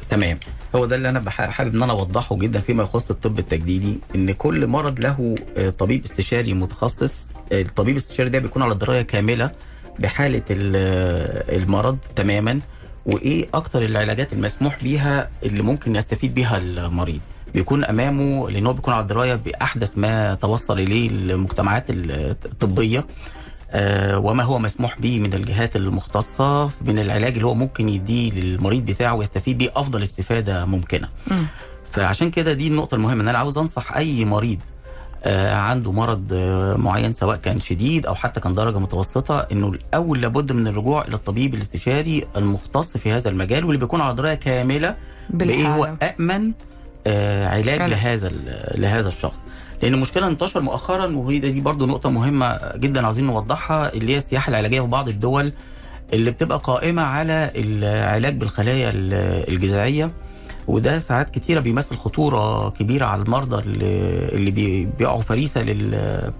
تمام. 0.09 0.37
هو 0.75 0.85
ده 0.85 0.95
اللي 0.95 1.09
أنا 1.09 1.29
حابب 1.29 1.75
إن 1.75 1.83
أنا 1.83 1.93
أوضحه 1.93 2.37
جدا 2.37 2.59
فيما 2.59 2.83
يخص 2.83 3.09
الطب 3.09 3.39
التجديدي 3.39 3.99
إن 4.15 4.31
كل 4.31 4.67
مرض 4.67 4.99
له 4.99 5.35
آه، 5.57 5.69
طبيب 5.69 6.03
استشاري 6.05 6.53
متخصص. 6.53 7.27
الطبيب 7.51 7.91
الاستشاري 7.97 8.29
ده 8.29 8.39
بيكون 8.39 8.61
على 8.61 8.75
دراية 8.75 9.01
كاملة 9.01 9.51
بحالة 9.99 10.41
ال- 10.51 11.61
المرض 11.61 11.97
تماما. 12.15 12.59
وإيه 13.05 13.47
أكتر 13.53 13.85
العلاجات 13.85 14.33
المسموح 14.33 14.83
بيها 14.83 15.29
اللي 15.43 15.63
ممكن 15.63 15.95
يستفيد 15.95 16.33
بيها 16.33 16.57
المريض 16.57 17.19
بيكون 17.53 17.83
أمامه 17.85 18.49
لأن 18.49 18.65
هو 18.65 18.73
بيكون 18.73 18.93
على 18.93 19.03
درايه 19.07 19.35
بأحدث 19.35 19.97
ما 19.97 20.35
توصل 20.35 20.79
إليه 20.79 21.09
المجتمعات 21.09 21.85
الطبية 21.89 23.05
آه، 23.73 24.19
وما 24.19 24.43
هو 24.43 24.59
مسموح 24.59 24.99
به 24.99 25.19
من 25.19 25.33
الجهات 25.33 25.75
المختصة 25.75 26.65
من 26.81 26.99
العلاج 26.99 27.33
اللي 27.33 27.45
هو 27.47 27.53
ممكن 27.53 27.89
يديه 27.89 28.31
للمريض 28.31 28.85
بتاعه 28.85 29.13
ويستفيد 29.13 29.57
بيه 29.57 29.71
أفضل 29.75 30.03
استفادة 30.03 30.65
ممكنة. 30.65 31.07
مم. 31.31 31.45
فعشان 31.91 32.31
كده 32.31 32.53
دي 32.53 32.67
النقطة 32.67 32.95
المهمة 32.95 33.23
إن 33.23 33.27
أنا 33.27 33.37
عاوز 33.37 33.57
أنصح 33.57 33.95
أي 33.97 34.25
مريض 34.25 34.59
عنده 35.55 35.91
مرض 35.91 36.27
آه، 36.33 36.75
معين 36.77 37.13
سواء 37.13 37.35
كان 37.37 37.59
شديد 37.59 38.05
أو 38.05 38.15
حتى 38.15 38.39
كان 38.39 38.53
درجة 38.53 38.79
متوسطة 38.79 39.39
إنه 39.51 39.67
الأول 39.67 40.21
لابد 40.21 40.51
من 40.51 40.67
الرجوع 40.67 41.01
إلى 41.07 41.15
الطبيب 41.15 41.53
الاستشاري 41.55 42.25
المختص 42.37 42.97
في 42.97 43.11
هذا 43.11 43.29
المجال 43.29 43.65
واللي 43.65 43.79
بيكون 43.79 44.01
على 44.01 44.13
دراية 44.15 44.33
كاملة 44.35 44.95
بإيه؟ 45.29 45.67
هو 45.75 45.93
امن 46.19 46.51
آه، 47.07 47.47
علاج 47.47 47.77
فعلا. 47.79 47.89
لهذا 47.91 48.31
لهذا 48.75 49.07
الشخص. 49.07 49.37
لأن 49.83 49.93
المشكلة 49.93 50.27
انتشر 50.27 50.61
مؤخرا 50.61 51.07
وهي 51.15 51.39
دي 51.39 51.61
برضو 51.61 51.85
نقطة 51.85 52.09
مهمة 52.09 52.59
جدا 52.75 53.05
عاوزين 53.05 53.25
نوضحها 53.27 53.93
اللي 53.93 54.13
هي 54.13 54.17
السياحة 54.17 54.49
العلاجية 54.49 54.81
في 54.81 54.87
بعض 54.87 55.09
الدول 55.09 55.51
اللي 56.13 56.31
بتبقى 56.31 56.57
قائمة 56.63 57.01
على 57.01 57.51
العلاج 57.55 58.37
بالخلايا 58.37 58.89
ال- 58.89 59.49
الجذعية. 59.53 60.11
وده 60.71 60.97
ساعات 60.99 61.29
كتيرة 61.29 61.59
بيمثل 61.59 61.95
خطورة 61.95 62.69
كبيرة 62.69 63.05
على 63.05 63.21
المرضى 63.21 63.63
اللي 63.63 64.29
اللي 64.33 64.51
بي- 64.51 64.85
بيقعوا 64.99 65.21
فريسة 65.21 65.61
لل 65.63 66.31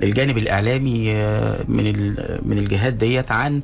للجانب 0.00 0.38
الإعلامي 0.38 1.12
آه، 1.14 1.64
من 1.68 1.84
من 2.42 2.58
الجهات 2.58 2.92
ديت 2.92 3.32
عن 3.32 3.62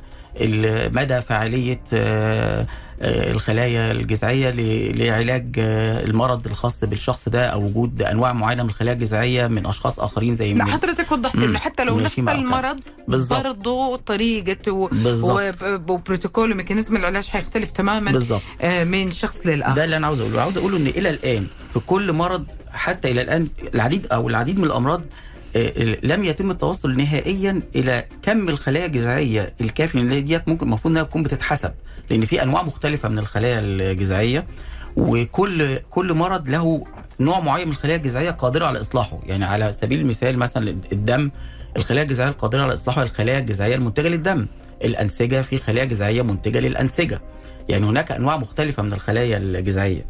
مدى 0.93 1.21
فاعلية 1.21 1.81
آه، 1.93 2.61
آه، 2.61 2.67
الخلايا 3.05 3.91
الجذعية 3.91 4.49
ل- 4.49 4.99
لعلاج 4.99 5.49
آه، 5.57 6.03
المرض 6.05 6.47
الخاص 6.47 6.83
بالشخص 6.85 7.29
ده 7.29 7.45
أو 7.47 7.65
وجود 7.65 8.01
أنواع 8.01 8.33
معينة 8.33 8.63
من 8.63 8.69
الخلايا 8.69 8.93
الجذعية 8.95 9.47
من 9.47 9.65
أشخاص 9.65 9.99
آخرين 9.99 10.35
زي 10.35 10.53
لا 10.53 10.65
من 10.65 10.71
حضرتك 10.71 11.11
وضحت. 11.11 11.35
انه 11.35 11.59
حتى 11.59 11.83
لو 11.83 11.99
نفس. 11.99 12.19
المرض. 12.19 12.79
برضه 13.43 13.71
و- 14.67 15.51
وب- 15.63 15.89
وبروتوكول 15.89 16.51
وميكانيزم 16.51 16.95
العلاج 16.95 17.27
حيختلف 17.27 17.71
تماما 17.71 18.11
بالظبط. 18.11 18.41
آه، 18.61 18.83
من 18.83 19.11
شخص 19.11 19.47
للآخر. 19.47 19.75
ده 19.75 19.83
اللي 19.83 19.97
أنا 19.97 20.07
عاوز 20.07 20.19
أقوله. 20.19 20.41
عاوز 20.41 20.57
أقوله 20.57 20.77
إن 20.77 20.87
إلى 20.87 21.09
الآن 21.09 21.47
في 21.73 21.79
كل 21.79 22.11
مرض 22.11 22.45
حتى 22.71 23.11
إلى 23.11 23.21
الآن 23.21 23.47
العديد 23.75 24.07
أو 24.11 24.29
العديد 24.29 24.57
من 24.59 24.63
الأمراض 24.65 25.01
آه، 25.55 25.97
لم 26.03 26.23
يتم 26.23 26.51
التوصل 26.51 26.97
نهائيا 26.97 27.61
إلى 27.75 28.05
كم 28.21 28.49
الخلايا 28.49 28.85
الجذعية 28.85 29.53
الكافي 29.61 29.95
اللي 29.97 30.21
ديت 30.21 30.47
ممكن 30.47 30.65
المفروض 30.65 30.91
إنها 30.93 31.03
تكون 31.03 31.23
بتتحسب. 31.23 31.71
لأن 32.09 32.25
في 32.25 32.43
أنواع 32.43 32.63
مختلفة 32.63 33.09
من 33.09 33.19
الخلايا 33.19 33.59
الجذعية 33.59 34.45
وكل 34.97 35.77
كل 35.77 36.13
مرض 36.13 36.49
له 36.49 36.83
نوع 37.19 37.39
معين 37.39 37.67
من 37.67 37.73
الخلايا 37.73 37.97
الجذعية 37.97 38.31
قادرة 38.31 38.65
على 38.65 38.81
إصلاحه. 38.81 39.19
يعني 39.25 39.45
على 39.45 39.71
سبيل 39.71 39.99
المثال 40.01 40.37
مثلا 40.37 40.75
الدم 40.91 41.31
الخلايا 41.77 42.03
الجذعية 42.03 42.29
القادرة 42.29 42.61
على 42.61 42.73
إصلاحه 42.73 43.03
الخلايا 43.03 43.39
الجذعية 43.39 43.75
المنتجة 43.75 44.07
للدم. 44.07 44.45
الأنسجة 44.83 45.41
في 45.41 45.57
خلايا 45.57 45.85
جذعية 45.85 46.21
منتجة 46.21 46.59
للأنسجة. 46.59 47.21
يعني 47.69 47.85
هناك 47.85 48.11
أنواع 48.11 48.37
مختلفة 48.37 48.83
من 48.83 48.93
الخلايا 48.93 49.37
الجذعية. 49.37 50.05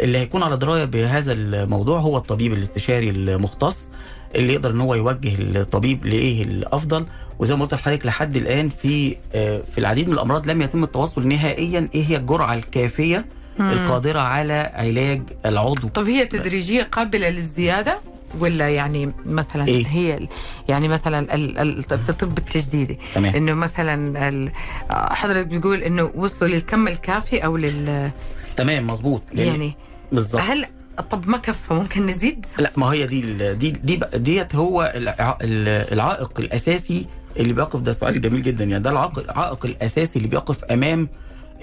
اللي 0.00 0.18
هيكون 0.18 0.42
على 0.42 0.56
دراية 0.56 0.84
بهذا 0.84 1.32
الموضوع 1.32 2.00
هو 2.00 2.16
الطبيب 2.16 2.52
الاستشاري 2.52 3.10
المختص 3.10 3.90
اللي 4.34 4.52
يقدر 4.54 4.70
إن 4.70 4.80
هو 4.80 4.94
يوجه 4.94 5.34
الطبيب 5.38 6.06
لإيه 6.06 6.42
الأفضل. 6.42 7.06
وزي 7.38 7.56
ما 7.56 7.64
قلت 7.64 7.74
لحضرتك 7.74 8.06
لحد 8.06 8.36
الآن 8.36 8.68
في 8.68 9.16
آه، 9.34 9.62
في 9.72 9.78
العديد 9.78 10.06
من 10.08 10.14
الأمراض 10.14 10.50
لم 10.50 10.62
يتم 10.62 10.84
التوصل 10.84 11.26
نهائيا. 11.28 11.88
إيه 11.94 12.04
هي 12.06 12.16
الجرعة 12.16 12.54
الكافية 12.54 13.24
مم. 13.58 13.70
القادرة 13.70 14.18
على 14.20 14.70
علاج 14.74 15.22
العضو؟ 15.46 15.88
طب 15.88 16.06
هي 16.06 16.26
تدريجية 16.26 16.82
قابلة 16.82 17.28
للزيادة 17.28 18.00
ولا 18.38 18.68
يعني 18.70 19.12
مثلا 19.26 19.68
إيه؟ 19.68 19.86
هي 19.86 20.28
يعني 20.68 20.88
مثلا 20.88 21.34
ال 21.34 21.58
ال 21.58 21.82
في 21.82 22.08
الطب 22.08 22.38
التجديدي؟ 22.38 22.98
تمام. 23.14 23.34
إنه 23.34 23.54
مثلا 23.54 24.28
ال- 24.28 24.50
حضرتك 24.90 25.46
بتقول 25.46 25.82
إنه 25.82 26.10
وصلوا 26.14 26.50
للكم 26.50 26.88
الكافي 26.88 27.44
أو 27.44 27.56
لل 27.56 28.10
تمام 28.56 28.86
مظبوط. 28.86 29.22
يعني 29.32 29.76
بالظبط. 30.12 30.42
هل 30.42 30.66
طب 31.10 31.28
ما 31.28 31.38
كفى 31.38 31.74
ممكن 31.74 32.06
نزيد؟ 32.06 32.46
لا 32.58 32.70
ما 32.76 32.86
هي 32.86 33.06
دي 33.06 33.20
دي 33.54 33.70
دي 33.70 34.00
ديت 34.14 34.54
هو 34.54 34.92
الع- 34.96 35.38
ال- 35.42 35.92
العائق 35.92 36.32
الأساسي 36.40 37.06
اللي 37.36 37.52
بيقف 37.52 37.80
ده 37.80 37.92
سؤال 37.92 38.20
جميل 38.20 38.42
جدا. 38.42 38.64
يعني 38.64 38.82
ده 38.82 38.90
العائق 38.90 39.66
الأساسي 39.66 40.16
اللي 40.18 40.28
بيقف 40.28 40.64
أمام 40.64 41.08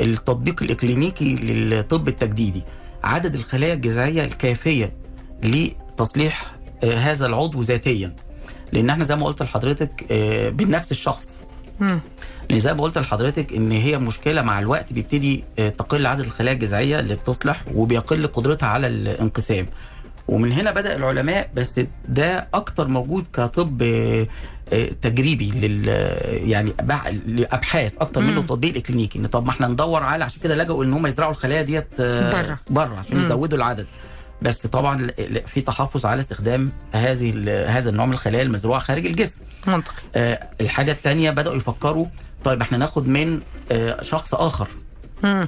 التطبيق 0.01 0.63
الاكلينيكي 0.63 1.35
للطب 1.35 2.07
التجديدي. 2.07 2.63
عدد 3.03 3.35
الخلايا 3.35 3.73
الجذعية 3.73 4.23
الكافية 4.25 4.93
لتصليح 5.43 6.53
آه، 6.83 6.95
هذا 6.97 7.25
العضو 7.25 7.61
ذاتيا. 7.61 8.15
لأن 8.71 8.89
إحنا 8.89 9.03
زي 9.03 9.15
ما 9.15 9.25
قلت 9.25 9.43
لحضرتك 9.43 10.05
آه، 10.11 10.49
بنفس 10.49 10.91
الشخص. 10.91 11.37
لأن 12.49 12.59
زي 12.59 12.73
ما 12.73 12.83
قلت 12.83 12.97
لحضرتك 12.97 13.53
إن 13.53 13.71
هي 13.71 13.97
مشكلة 13.97 14.41
مع 14.41 14.59
الوقت 14.59 14.93
بيبتدي 14.93 15.43
آه، 15.59 15.69
تقل 15.69 16.05
عدد 16.05 16.19
الخلايا 16.19 16.53
الجذعية 16.55 16.99
اللي 16.99 17.15
بتصلح 17.15 17.63
وبيقل 17.75 18.27
قدرتها 18.27 18.69
على 18.69 18.87
الانقسام. 18.87 19.67
ومن 20.27 20.51
هنا 20.51 20.71
بدأ 20.71 20.95
العلماء 20.95 21.49
بس 21.55 21.79
ده 22.07 22.47
أكتر 22.53 22.87
موجود 22.87 23.25
كطب 23.33 23.83
تجريبي 25.01 25.51
لل 25.51 25.87
يعني 26.49 26.73
لأبحاث 27.25 27.97
أكتر 27.97 28.21
منه 28.21 28.31
مم. 28.31 28.37
التطبيق 28.37 28.75
الكلينيكي 28.75 29.19
إن 29.19 29.27
طب 29.27 29.45
ما 29.45 29.49
إحنا 29.49 29.67
ندور 29.67 30.03
على 30.03 30.23
عشان 30.23 30.41
كده 30.41 30.55
لجأوا 30.55 30.83
إن 30.83 30.93
هم 30.93 31.07
يزرعوا 31.07 31.31
الخلايا 31.31 31.61
ديت 31.61 31.87
آه، 31.99 32.29
برا. 32.31 32.57
بره 32.69 32.95
عشان. 32.95 33.19
يزودوا 33.19 33.57
العدد 33.57 33.87
بس 34.41 34.67
طبعا 34.67 35.11
في 35.47 35.61
تحفظ 35.61 36.05
على 36.05 36.19
استخدام 36.19 36.71
هذه 36.91 37.33
هذا 37.77 37.89
النوع 37.89 38.05
من 38.05 38.13
الخلايا 38.13 38.43
المزروعة 38.43 38.79
خارج 38.79 39.05
الجسم 39.05 39.39
منطقي 39.67 39.93
آه، 40.15 40.49
الحاجة 40.61 40.91
التانية 40.91 41.31
بدأوا 41.31 41.55
يفكروا 41.55 42.05
طيب 42.43 42.61
إحنا 42.61 42.77
ناخد 42.77 43.07
من 43.07 43.41
آه، 43.71 44.01
شخص 44.01 44.33
مم. 45.23 45.47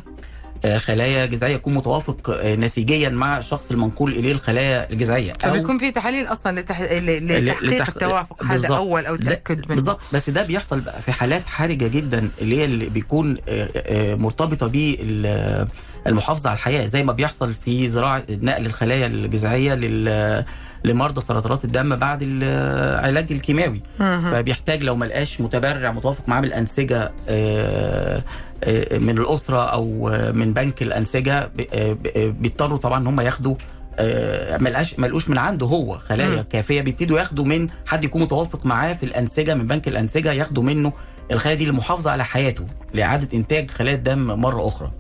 آه، 0.66 0.78
خلايا 0.78 1.26
جذعية. 1.26 1.56
يكون 1.56 1.74
متوافق 1.74 2.30
آه، 2.30 2.56
نسيجيا 2.56 3.10
مع 3.10 3.38
الشخص 3.38 3.72
المنقول 3.72 4.12
إليه 4.12 4.32
الخلايا 4.32 4.90
الجذعية. 4.92 5.34
فبيكون 5.40 5.78
في 5.78 5.92
تحاليل 5.92 6.26
أصلا 6.28 6.60
لتح... 6.60 6.82
لتحقيق 6.82 7.64
لتح- 7.64 7.88
التوافق 7.90 8.44
هذا. 8.44 8.76
أول 8.76 9.06
أو 9.06 9.16
تأكد 9.16 9.58
منه. 9.58 9.68
بالظبط. 9.68 10.00
بس 10.14 10.30
ده 10.30 10.44
بيحصل 10.46 10.80
بقى 10.80 11.02
في 11.02 11.12
حالات 11.12 11.46
حرجة 11.48 11.88
جدا 11.88 12.30
اللي 12.42 12.58
هي 12.58 12.66
اللي 12.66 12.86
بيكون 12.90 13.38
آه، 13.50 13.70
آه، 13.76 14.16
مرتبطة 14.16 14.68
بالمحافظة 16.06 16.50
على 16.50 16.58
الحياة. 16.58 16.86
زي 16.86 17.04
ما 17.04 17.14
بيحصل 17.14 17.54
في 17.66 17.90
زراعة 17.90 18.24
نقل 18.30 18.66
الخلايا 18.66 19.08
الجذعية 19.08 19.74
لل 19.76 20.46
لمرضى 20.86 21.22
سرطانات 21.22 21.66
الدم 21.66 21.96
بعد 21.96 22.20
العلاج 22.22 23.32
الكيماوي. 23.32 23.82
فبيحتاج 24.32 24.84
لو 24.84 24.96
ما 24.96 25.06
لقاش 25.06 25.42
متبرع 25.42 25.92
متوافق 25.92 26.30
معاه 26.30 26.42
بالأنسجة 26.42 27.12
آه، 27.30 28.24
آه، 28.64 28.98
من 28.98 29.18
الأسرة 29.18 29.64
أو 29.64 30.10
آه، 30.10 30.32
من 30.32 30.54
بنك 30.54 30.82
الأنسجة 30.82 31.38
آه، 31.74 31.98
آه، 32.16 32.26
بيضطروا 32.40 32.78
طبعا 32.78 33.00
إن 33.00 33.08
هم 33.08 33.22
ياخدوا 33.22 33.56
آه، 34.00 34.58
ما 34.58 34.70
لقاش 34.70 35.00
ما 35.00 35.08
لقوش 35.08 35.30
من 35.30 35.38
عنده 35.38 35.66
هو 35.68 35.98
خلايا. 35.98 36.42
كافية 36.50 36.82
بيبتدوا 36.82 37.20
ياخدوا 37.20 37.46
من 37.46 37.68
حد 37.86 38.04
يكون 38.04 38.22
متوافق 38.22 38.66
معاه 38.66 38.94
في 38.94 39.04
الأنسجة 39.06 39.54
من 39.56 39.68
بنك 39.68 39.88
الأنسجة 39.88 40.32
ياخدوا 40.32 40.64
منه 40.64 40.94
الخلايا 41.32 41.58
دي 41.58 41.66
للمحافظه 41.66 42.12
على 42.12 42.26
حياته 42.26 42.66
لإعادة 42.94 43.28
إنتاج 43.38 43.72
خلايا 43.72 43.96
الدم 43.96 44.26
مرة 44.42 44.68
أخرى. 44.68 44.92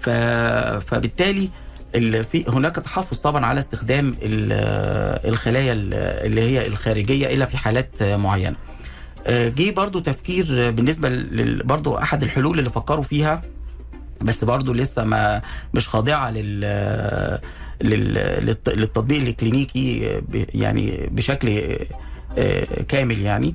ف... 0.00 0.10
فبالتالي 0.90 1.42
ال- 1.42 1.50
في 1.92 2.44
هناك 2.48 2.76
تحفظ 2.76 3.16
طبعا 3.18 3.46
على 3.46 3.60
استخدام 3.60 4.08
ال- 4.22 5.28
الخلايا 5.28 5.72
ال- 5.72 5.94
اللي 5.94 6.40
هي 6.40 6.66
الخارجية 6.66 7.34
إلا 7.34 7.44
في 7.46 7.56
حالات 7.56 8.02
معينة. 8.02 8.56
آه، 9.26 9.48
جه 9.48 9.70
برضو 9.70 10.00
تفكير 10.00 10.70
بالنسبة. 10.70 11.08
برضو 11.64 11.98
أحد 11.98 12.22
الحلول 12.22 12.58
اللي 12.58 12.70
فكروا 12.70 13.02
فيها 13.04 13.42
بس 14.20 14.44
برضو 14.44 14.72
لسه 14.72 15.04
ما 15.04 15.42
مش 15.74 15.88
خاضعة 15.88 16.30
لل 16.30 16.60
لل 17.82 18.14
للت- 18.46 18.68
للتطبيق 18.68 19.20
الكلينيكي 19.22 20.20
يعني 20.54 21.08
بشكل 21.12 21.76
آه، 22.38 22.82
كامل 22.88 23.20
يعني 23.22 23.54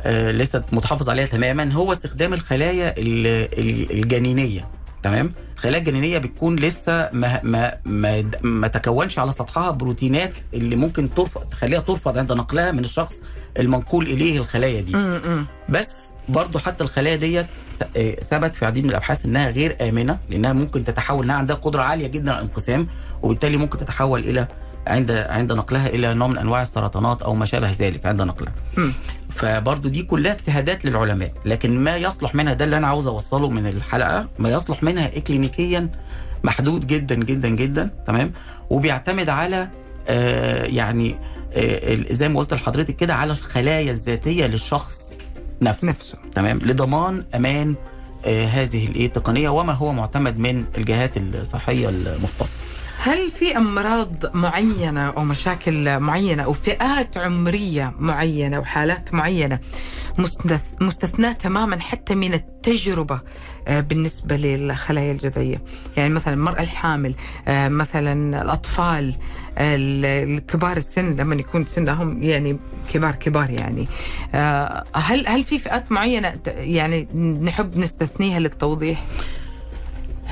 آه، 0.00 0.30
لسه 0.30 0.64
متحافظ 0.72 1.10
عليها 1.10 1.26
تماما 1.26 1.72
هو 1.72 1.92
استخدام 1.92 2.34
الخلايا 2.34 2.94
ال- 2.98 3.26
ال- 3.58 3.92
الجنينية 3.92 4.68
تمام 5.02 5.32
الخلايا 5.54 5.78
الجنينيه 5.78 6.18
بتكون 6.18 6.56
لسه 6.56 7.10
ما 7.12 7.40
ما 7.42 7.72
ما, 7.84 8.30
ما 8.42 8.68
تكونش 8.68 9.18
على 9.18 9.32
سطحها 9.32 9.70
بروتينات 9.70 10.32
اللي 10.54 10.76
ممكن 10.76 11.14
ترفض 11.14 11.40
تخليها 11.50 11.80
ترفض 11.80 12.18
عند 12.18 12.32
نقلها 12.32 12.72
من 12.72 12.78
الشخص 12.78 13.22
المنقول 13.58 14.06
إليه 14.06 14.38
الخلايا 14.38 14.80
دي 14.80 14.92
مم. 14.96 15.46
بس 15.68 16.02
برضو 16.28 16.58
حتى 16.58 16.84
الخلايا 16.84 17.16
ديت 17.16 17.46
آه، 17.96 18.14
ثبت 18.14 18.54
في 18.54 18.66
عديد 18.66 18.84
من 18.84 18.90
الأبحاث 18.90 19.24
إنها 19.24 19.50
غير 19.50 19.76
آمنة 19.88 20.18
لأنها 20.30 20.52
ممكن 20.52 20.84
تتحول 20.84 21.24
إنها 21.24 21.36
عندها 21.36 21.56
قدرة 21.56 21.82
عالية 21.82 22.06
جدا 22.06 22.30
على 22.32 22.40
الانقسام 22.40 22.86
وبالتالي 23.22 23.56
ممكن 23.56 23.78
تتحول 23.78 24.20
إلى 24.20 24.48
عند 24.86 25.10
عند 25.10 25.52
نقلها 25.52 25.86
إلى 25.86 26.14
نوع 26.14 26.28
من 26.28 26.38
أنواع 26.38 26.62
السرطانات 26.62 27.22
أو 27.22 27.34
ما 27.34 27.44
شابه 27.44 27.70
ذلك 27.70 28.06
عند 28.06 28.22
نقلها. 28.22 28.52
مم. 28.76 28.92
فبرضو 29.30 29.88
دي 29.88 30.02
كلها 30.02 30.32
اجتهادات 30.32 30.84
للعلماء 30.84 31.32
لكن 31.44 31.78
ما 31.84 31.96
يصلح 31.96 32.34
منها 32.34 32.52
ده 32.52 32.64
اللي 32.64 32.76
أنا 32.76 32.86
عاوز 32.86 33.06
أوصله 33.06 33.50
من 33.50 33.66
الحلقة 33.66 34.28
ما 34.38 34.50
يصلح 34.50 34.82
منها 34.82 35.16
اكلينيكيا 35.16 35.88
محدود 36.44 36.86
جدا 36.86 37.14
جدا 37.14 37.48
جدا 37.48 37.90
تمام؟ 38.06 38.32
وبيعتمد 38.70 39.28
على 39.28 39.68
آه 40.08 40.64
يعني 40.64 41.14
آه 41.52 41.98
زي 42.10 42.28
ما 42.28 42.38
قلت 42.38 42.54
لحضرتك 42.54 42.96
كده 42.96 43.14
على 43.14 43.32
الخلايا 43.32 43.90
الذاتية 43.92 44.46
للشخص 44.46 45.12
نفسه 45.62 45.88
نفسه. 45.88 46.18
تمام؟ 46.34 46.58
لضمان 46.58 47.24
أمان 47.34 47.74
آه 48.24 48.46
هذه 48.46 48.86
الإيه 48.86 49.06
التقنية 49.06 49.48
وما 49.48 49.72
هو 49.72 49.92
معتمد 49.92 50.38
من 50.38 50.64
الجهات 50.78 51.16
الصحية 51.16 51.88
المختصة. 51.88 52.64
هل 53.04 53.30
في 53.30 53.56
أمراض 53.56 54.36
معينة 54.36 55.00
أو 55.10 55.24
مشاكل 55.24 56.00
معينة 56.00 56.42
أو 56.42 56.52
فئات 56.52 57.16
عمرية 57.16 57.92
معينة 57.98 58.58
وحالات 58.58 59.14
معينة 59.14 59.58
مستث- 60.18 60.80
مستثناة 60.82 61.32
تماما 61.32 61.80
حتى 61.80 62.14
من 62.14 62.34
التجربة 62.34 63.20
آه، 63.68 63.80
بالنسبة 63.80 64.36
للخلايا 64.36 65.12
الجذعية 65.12 65.62
يعني 65.96 66.14
مثلا 66.14 66.34
المراه 66.34 66.60
الحامل 66.62 67.14
آه، 67.48 67.68
مثلا 67.68 68.42
الأطفال 68.42 69.14
ال- 69.58 70.04
الكبار 70.34 70.76
السن 70.76 71.16
لما 71.16 71.34
يكون 71.34 71.64
سنهم 71.64 72.22
يعني 72.22 72.58
كبار 72.92 73.14
كبار 73.14 73.50
يعني 73.50 73.88
آه، 74.34 74.84
هل 74.94 75.26
هل 75.28 75.44
في 75.44 75.58
فئات 75.58 75.92
معينة 75.92 76.34
يعني 76.46 77.04
نحب 77.42 77.78
نستثنيها 77.78 78.38
للتوضيح؟ 78.40 79.04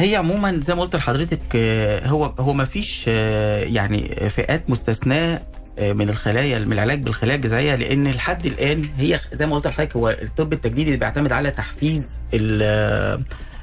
هي 0.00 0.16
عموما 0.16 0.60
زي 0.66 0.74
ما 0.74 0.82
قلت 0.82 0.96
لحضرتك 0.96 1.40
آه، 1.56 2.08
هو 2.08 2.24
هو 2.24 2.52
ما 2.52 2.64
فيش 2.64 3.04
آه، 3.08 3.64
يعني 3.64 4.30
فئات 4.30 4.70
مستثناة 4.70 5.42
آه، 5.78 5.92
من 5.92 6.08
الخلايا 6.08 6.58
من 6.58 6.72
العلاج 6.72 7.02
بالخلايا 7.02 7.36
الجذعية 7.36 7.74
لأن 7.74 8.08
لحد 8.10 8.46
الآن 8.46 8.82
هي 8.98 9.20
زي 9.32 9.46
ما 9.46 9.54
قلت 9.56 9.66
لحضرتك 9.66 9.96
هو 9.96 10.08
الطب 10.10 10.52
التجديدي 10.52 10.96
بيعتمد 10.96 11.32
على 11.32 11.50
تحفيز 11.50 12.12
ال- 12.34 12.62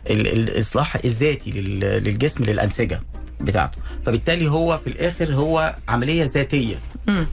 ال- 0.09 0.27
ال- 0.27 0.49
الإصلاح 0.49 0.95
الذاتي 1.05 1.51
لل- 1.51 1.79
للجسم 2.03 2.43
للأنسجة 2.43 3.01
بتاعته. 3.41 3.77
فبالتالي 4.05 4.47
هو 4.49 4.77
في 4.77 4.87
الآخر 4.87 5.33
هو 5.33 5.75
عملية 5.87 6.23
ذاتية. 6.25 6.75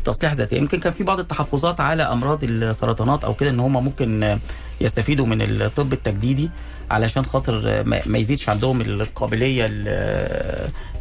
تصليح 0.04 0.32
ذاتي. 0.32 0.56
يمكن 0.56 0.80
كان 0.80 0.92
في 0.92 1.04
بعض 1.04 1.18
التحفظات 1.20 1.80
على 1.80 2.02
أمراض 2.02 2.44
السرطانات 2.44 3.24
أو 3.24 3.34
كده 3.34 3.50
إن 3.50 3.60
هم 3.60 3.84
ممكن 3.84 4.38
يستفيدوا 4.80 5.26
من 5.26 5.42
الطب 5.42 5.92
التجديدي. 5.92 6.50
علشان 6.90 7.24
خاطر 7.24 7.82
ما 8.06 8.18
يزيدش 8.18 8.48
عندهم 8.48 8.80
القابلية 8.80 9.66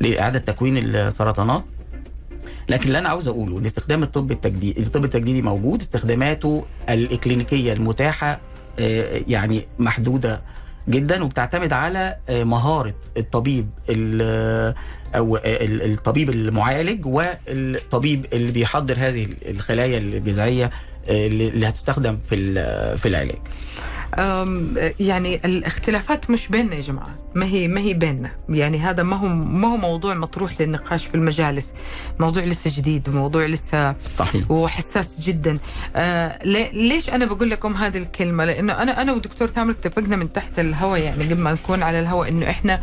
لإعادة 0.02 0.39
تكوين 0.39 0.78
السرطانات. 0.78 1.63
لكن 2.69 2.88
اللي 2.88 2.98
أنا 2.98 3.10
عاوز 3.10 3.28
أقوله 3.28 3.58
إن 3.60 3.65
استخدام 3.65 4.04
الطب 4.04 4.32
التجديدي 4.32 4.82
الطب 4.82 5.04
التجديدي 5.06 5.41
موجود 5.41 5.82
استخداماته 5.82 6.65
الإكلينيكية 6.89 7.74
المتاحة 7.74 8.39
آه، 8.80 9.22
يعني 9.28 9.65
محدودة 9.80 10.41
جدا 10.89 11.24
وبتعتمد 11.24 11.74
على 11.74 12.15
آه، 12.30 12.43
مهارة 12.43 12.93
الطبيب 13.17 13.69
ال- 13.89 14.74
أو 15.15 15.38
ال- 15.38 15.91
الطبيب 15.93 16.30
المعالج 16.30 17.06
والطبيب 17.06 18.26
اللي 18.34 18.52
بيحضر 18.52 18.96
هذه 18.98 19.28
الخلايا 19.46 19.98
الجذعية 19.98 20.65
آه، 21.10 21.28
اللي 21.28 21.67
هتستخدم 21.69 22.17
في 22.30 22.54
في 22.98 23.08
العلاج. 23.08 23.39
يعني 24.99 25.36
الاختلافات 25.45 26.30
مش 26.30 26.47
بيننا 26.47 26.76
يا 26.76 26.82
جماعة. 26.82 27.15
ما 27.36 27.46
هي 27.46 27.67
ما 27.67 27.82
هي 27.82 27.93
بيننا. 27.93 28.32
يعني 28.50 28.80
هذا 28.80 29.04
ما 29.04 29.15
هو 29.15 29.28
ما 29.28 29.67
هو 29.67 29.78
موضوع 29.78 30.13
مطروح 30.13 30.62
للنقاش 30.62 31.06
في 31.06 31.15
المجالس. 31.15 31.74
موضوع 32.19 32.43
لسه 32.43 32.72
جديد 32.78 33.10
موضوع 33.10 33.46
لسه 33.46 33.96
صحيح. 34.15 34.52
وحساس 34.52 35.22
جدا. 35.22 35.58
آه 35.96 36.39
لي- 36.46 36.69
ليش 36.74 37.10
أنا 37.10 37.26
بقول 37.26 37.50
لكم 37.50 37.74
هذه 37.76 37.98
الكلمة؟ 37.98 38.46
لأنه 38.46 38.74
أنا 38.82 39.02
أنا 39.02 39.13
ودكتور 39.13 39.48
تامر 39.48 39.72
اتفقنا 39.72 40.15
من 40.15 40.34
تحت 40.34 40.60
الهواء 40.60 41.00
يعني 41.00 41.24
قبل 41.24 41.38
ما 41.38 41.54
نكون 41.54 41.84
على 41.84 42.00
الهواء 42.00 42.30
إنه 42.30 42.50
إحنا 42.50 42.82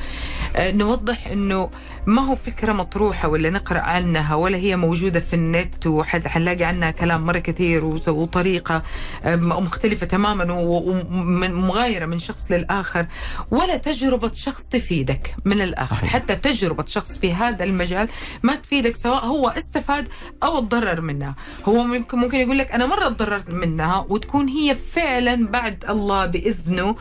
آه 0.56 0.70
نوضح 0.72 1.26
إنه 1.26 1.70
ما 2.06 2.22
هو 2.22 2.34
فكرة 2.34 2.72
مطروحة 2.72 3.28
ولا 3.28 3.50
نقرأ 3.50 3.80
عنها 3.80 4.34
ولا 4.34 4.56
هي 4.56 4.76
موجودة 4.76 5.20
في 5.20 5.34
النت 5.36 5.86
وحد 5.86 6.26
حنلاقي 6.26 6.64
عنها 6.64 6.90
كلام 6.90 7.26
مرة 7.26 7.38
كثير 7.38 7.84
وطريقة 8.08 8.82
آه، 9.24 9.36
مختلفة 9.36 10.06
تماما 10.06 10.52
ومغايره 10.52 12.06
من 12.06 12.18
شخص 12.18 12.52
للآخر 12.52 13.06
ولا 13.50 13.76
تجربة 13.76 14.32
شخص 14.40 14.66
تفيدك 14.66 15.34
من 15.44 15.60
الآخر. 15.60 15.96
صحيح. 15.96 16.12
حتى 16.12 16.36
تجربة 16.36 16.84
شخص 16.86 17.18
في 17.18 17.32
هذا 17.32 17.64
المجال 17.64 18.08
ما 18.42 18.54
تفيدك 18.54 18.96
سواء 18.96 19.24
هو 19.24 19.48
استفاد 19.48 20.08
أو 20.42 20.60
تضرر 20.60 21.00
منها. 21.00 21.34
هو 21.64 21.82
ممكن 21.82 22.18
ممكن 22.18 22.38
يقول 22.38 22.58
لك 22.58 22.72
أنا 22.72 22.86
مرة 22.86 23.08
تضررت 23.08 23.50
منها 23.50 24.06
وتكون 24.08 24.48
هي 24.48 24.74
فعلا 24.74 25.46
بعد 25.46 25.84
الله 25.88 26.26
بإذنه 26.26 26.96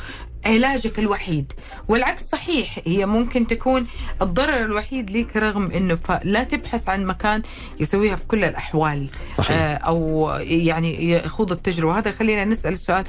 علاجك 0.45 0.99
الوحيد. 0.99 1.53
والعكس 1.87 2.23
صحيح 2.23 2.79
هي 2.85 3.05
ممكن 3.05 3.47
تكون 3.47 3.87
الضرر 4.21 4.65
الوحيد 4.65 5.11
لك 5.11 5.37
رغم 5.37 5.71
إنه 5.71 5.95
فلا 5.95 6.43
تبحث 6.43 6.89
عن 6.89 7.05
مكان 7.05 7.41
يسويها 7.79 8.15
في 8.15 8.27
كل 8.27 8.43
الأحوال. 8.43 9.09
صحيح. 9.37 9.57
آه، 9.57 9.73
أو 9.75 10.29
يعني 10.39 11.11
يخوض 11.11 11.51
التجربة. 11.51 11.97
هذا 11.97 12.11
خلينا 12.11 12.45
نسأل 12.45 12.73
السؤال 12.73 13.05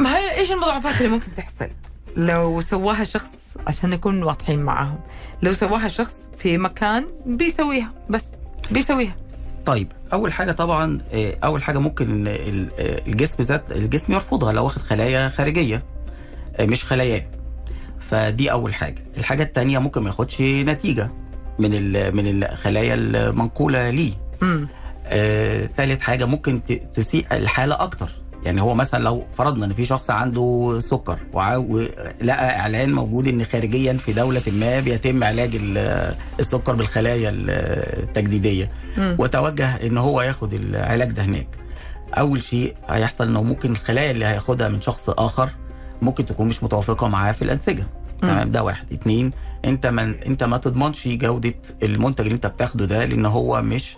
ما 0.00 0.16
هي 0.16 0.36
إيش 0.36 0.52
المضاعفات 0.52 0.96
اللي 0.96 1.08
ممكن 1.08 1.34
تحصل؟ 1.36 1.68
لو 2.16 2.60
سواها 2.60 3.04
شخص 3.04 3.30
عشان 3.66 3.90
نكون 3.90 4.22
واضحين 4.22 4.58
معاهم. 4.62 4.98
لو 5.42 5.52
سواها 5.52 5.88
شخص 5.88 6.28
في 6.38 6.58
مكان 6.58 7.06
بيسويها 7.26 7.92
بس 8.10 8.24
بيسويها. 8.70 9.16
طيب 9.66 9.92
أول 10.12 10.32
حاجة 10.32 10.52
طبعا 10.52 10.98
آه، 11.12 11.36
أول 11.44 11.62
حاجة 11.62 11.78
ممكن 11.78 12.26
آه، 12.28 12.32
الجسم 13.06 13.42
ذات 13.42 13.72
الجسم 13.72 14.12
يرفضها 14.12 14.52
لو 14.52 14.64
واخد 14.64 14.82
خلايا 14.82 15.28
خارجية 15.28 15.82
آه، 16.56 16.66
مش 16.66 16.84
خلاياه 16.84 17.26
فدي 18.00 18.52
أول 18.52 18.74
حاجة. 18.74 19.04
الحاجة 19.18 19.42
الثانية 19.42 19.78
ممكن 19.78 20.02
ما 20.02 20.08
ياخدش 20.08 20.40
نتيجة 20.40 21.10
من 21.58 21.70
من 22.16 22.42
الخلايا 22.44 22.94
المنقولة 22.94 23.90
ليه. 23.90 24.12
مم. 24.42 24.68
آه، 25.06 25.68
حاجة 26.00 26.24
ممكن 26.24 26.60
تسيء 26.94 27.26
الحالة 27.32 27.82
أكتر. 27.82 28.10
يعني 28.44 28.62
هو 28.62 28.74
مثلا 28.74 29.04
لو 29.04 29.24
فرضنا 29.38 29.64
إن 29.64 29.72
في 29.74 29.84
شخص 29.84 30.10
عنده 30.10 30.76
سكر 30.80 31.18
ولقى 31.32 32.58
إعلان 32.58 32.92
موجود 32.92 33.28
إن 33.28 33.44
خارجيا 33.44 33.92
في 33.92 34.12
دولة 34.12 34.42
ما 34.52 34.80
بيتم 34.80 35.24
علاج 35.24 35.50
ال- 35.54 36.14
السكر 36.40 36.74
بالخلايا 36.74 37.30
التجديدية. 37.34 38.70
مم. 38.98 39.16
وتوجه 39.18 39.86
إن 39.86 39.98
هو 39.98 40.22
ياخد 40.22 40.54
العلاج 40.54 41.10
ده 41.12 41.22
هناك. 41.22 41.46
أول 42.18 42.42
شيء 42.42 42.74
هيحصل 42.88 43.24
إنه 43.28 43.42
ممكن 43.42 43.70
الخلايا 43.72 44.10
اللي 44.10 44.24
هياخدها 44.24 44.68
من 44.68 44.80
شخص 44.80 45.10
آخر 45.10 45.50
ممكن 46.02 46.26
تكون 46.26 46.48
مش 46.48 46.62
متوافقة 46.62 47.08
معاه 47.08 47.32
في 47.32 47.42
الأنسجة. 47.42 47.86
تمام؟ 48.22 48.50
ده 48.50 48.62
واحد. 48.62 48.92
اتنين 48.92 49.30
أنت 49.64 49.86
ما 49.86 50.14
أنت 50.26 50.44
ما 50.44 50.56
تضمنش 50.56 51.08
جودة 51.08 51.54
المنتج 51.82 52.20
اللي 52.24 52.34
أنت 52.34 52.46
بتاخده 52.46 52.84
ده 52.84 53.04
لأن 53.06 53.26
هو 53.26 53.62
مش 53.62 53.96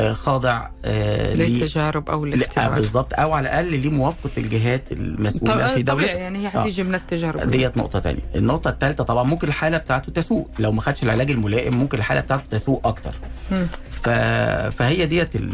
خاضع 0.00 0.68
آه، 0.84 1.34
للتجارب 1.34 2.10
أو 2.10 2.24
لا 2.24 2.34
الاختبارات 2.34 2.80
بالظبط. 2.80 3.14
أو 3.14 3.32
على 3.32 3.48
الأقل 3.48 3.78
ليه 3.78 3.90
موافقة 3.90 4.30
الجهات 4.38 4.92
المسؤولة 4.92 5.52
في 5.54 5.58
طب- 5.58 5.62
طبيعي 5.62 5.82
دولته 5.82 6.18
يعني 6.18 6.38
هي 6.44 6.48
حتيجي 6.50 6.82
من 6.84 6.94
التجارب 6.94 7.50
ديت 7.50 7.76
نقطة 7.76 7.98
تانية. 7.98 8.20
النقطة 8.34 8.70
الثالثة 8.70 9.04
طبعا 9.04 9.22
ممكن 9.24 9.48
الحالة 9.48 9.78
بتاعته 9.78 10.12
تسوء. 10.12 10.48
لو 10.58 10.72
ما 10.72 10.80
خدش 10.80 11.02
العلاج 11.02 11.30
الملائم 11.30 11.74
ممكن 11.78 11.98
الحالة 11.98 12.20
بتاعته 12.20 12.44
تسوء 12.50 12.80
أكتر. 12.84 13.12
مم. 13.50 13.66
ف... 14.02 14.08
فهي 14.78 15.06
ديت 15.06 15.36
ال... 15.36 15.50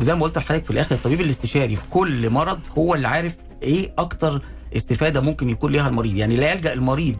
وزي 0.00 0.14
ما 0.14 0.22
قلت 0.22 0.38
لحضرتك 0.38 0.64
في 0.64 0.70
الآخر 0.70 0.94
الطبيب 0.94 1.20
الاستشاري 1.20 1.76
في 1.76 1.88
كل 1.90 2.30
مرض 2.30 2.60
هو 2.78 2.94
اللي 2.94 3.08
عارف 3.08 3.34
إيه 3.62 3.92
أكتر 3.98 4.42
استفادة 4.76 5.20
ممكن 5.20 5.50
يكون 5.50 5.72
ليها 5.72 5.88
المريض. 5.88 6.16
يعني 6.16 6.36
لا 6.36 6.52
يلجأ 6.52 6.72
المريض 6.72 7.16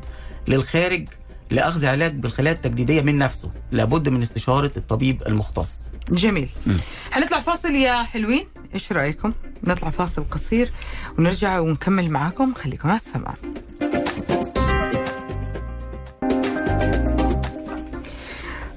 للخارج 0.49 1.09
لأخذ 1.51 1.87
علاج 1.87 2.15
بالخلايا 2.15 2.55
التجديدية 2.55 3.03
من 3.03 3.19
نفسه. 3.19 3.51
لابد 3.73 4.09
من 4.09 4.23
استشارة 4.23 4.71
الطبيب 4.77 5.23
المختص. 5.27 5.79
جميل. 6.11 6.49
مم. 6.67 6.77
حنطلع 7.11 7.41
فاصل 7.41 7.75
يا 7.75 8.03
حلوين. 8.03 8.47
إيش 8.75 8.93
رأيكم؟ 8.93 9.33
نطلع 9.65 9.91
فاصل 9.91 10.25
قصير 10.31 10.73
ونرجع 11.19 11.59
ونكمل 11.59 12.11
معاكم. 12.11 12.55
خليكم 12.55 12.89
على 12.89 12.99
السماع. 12.99 13.35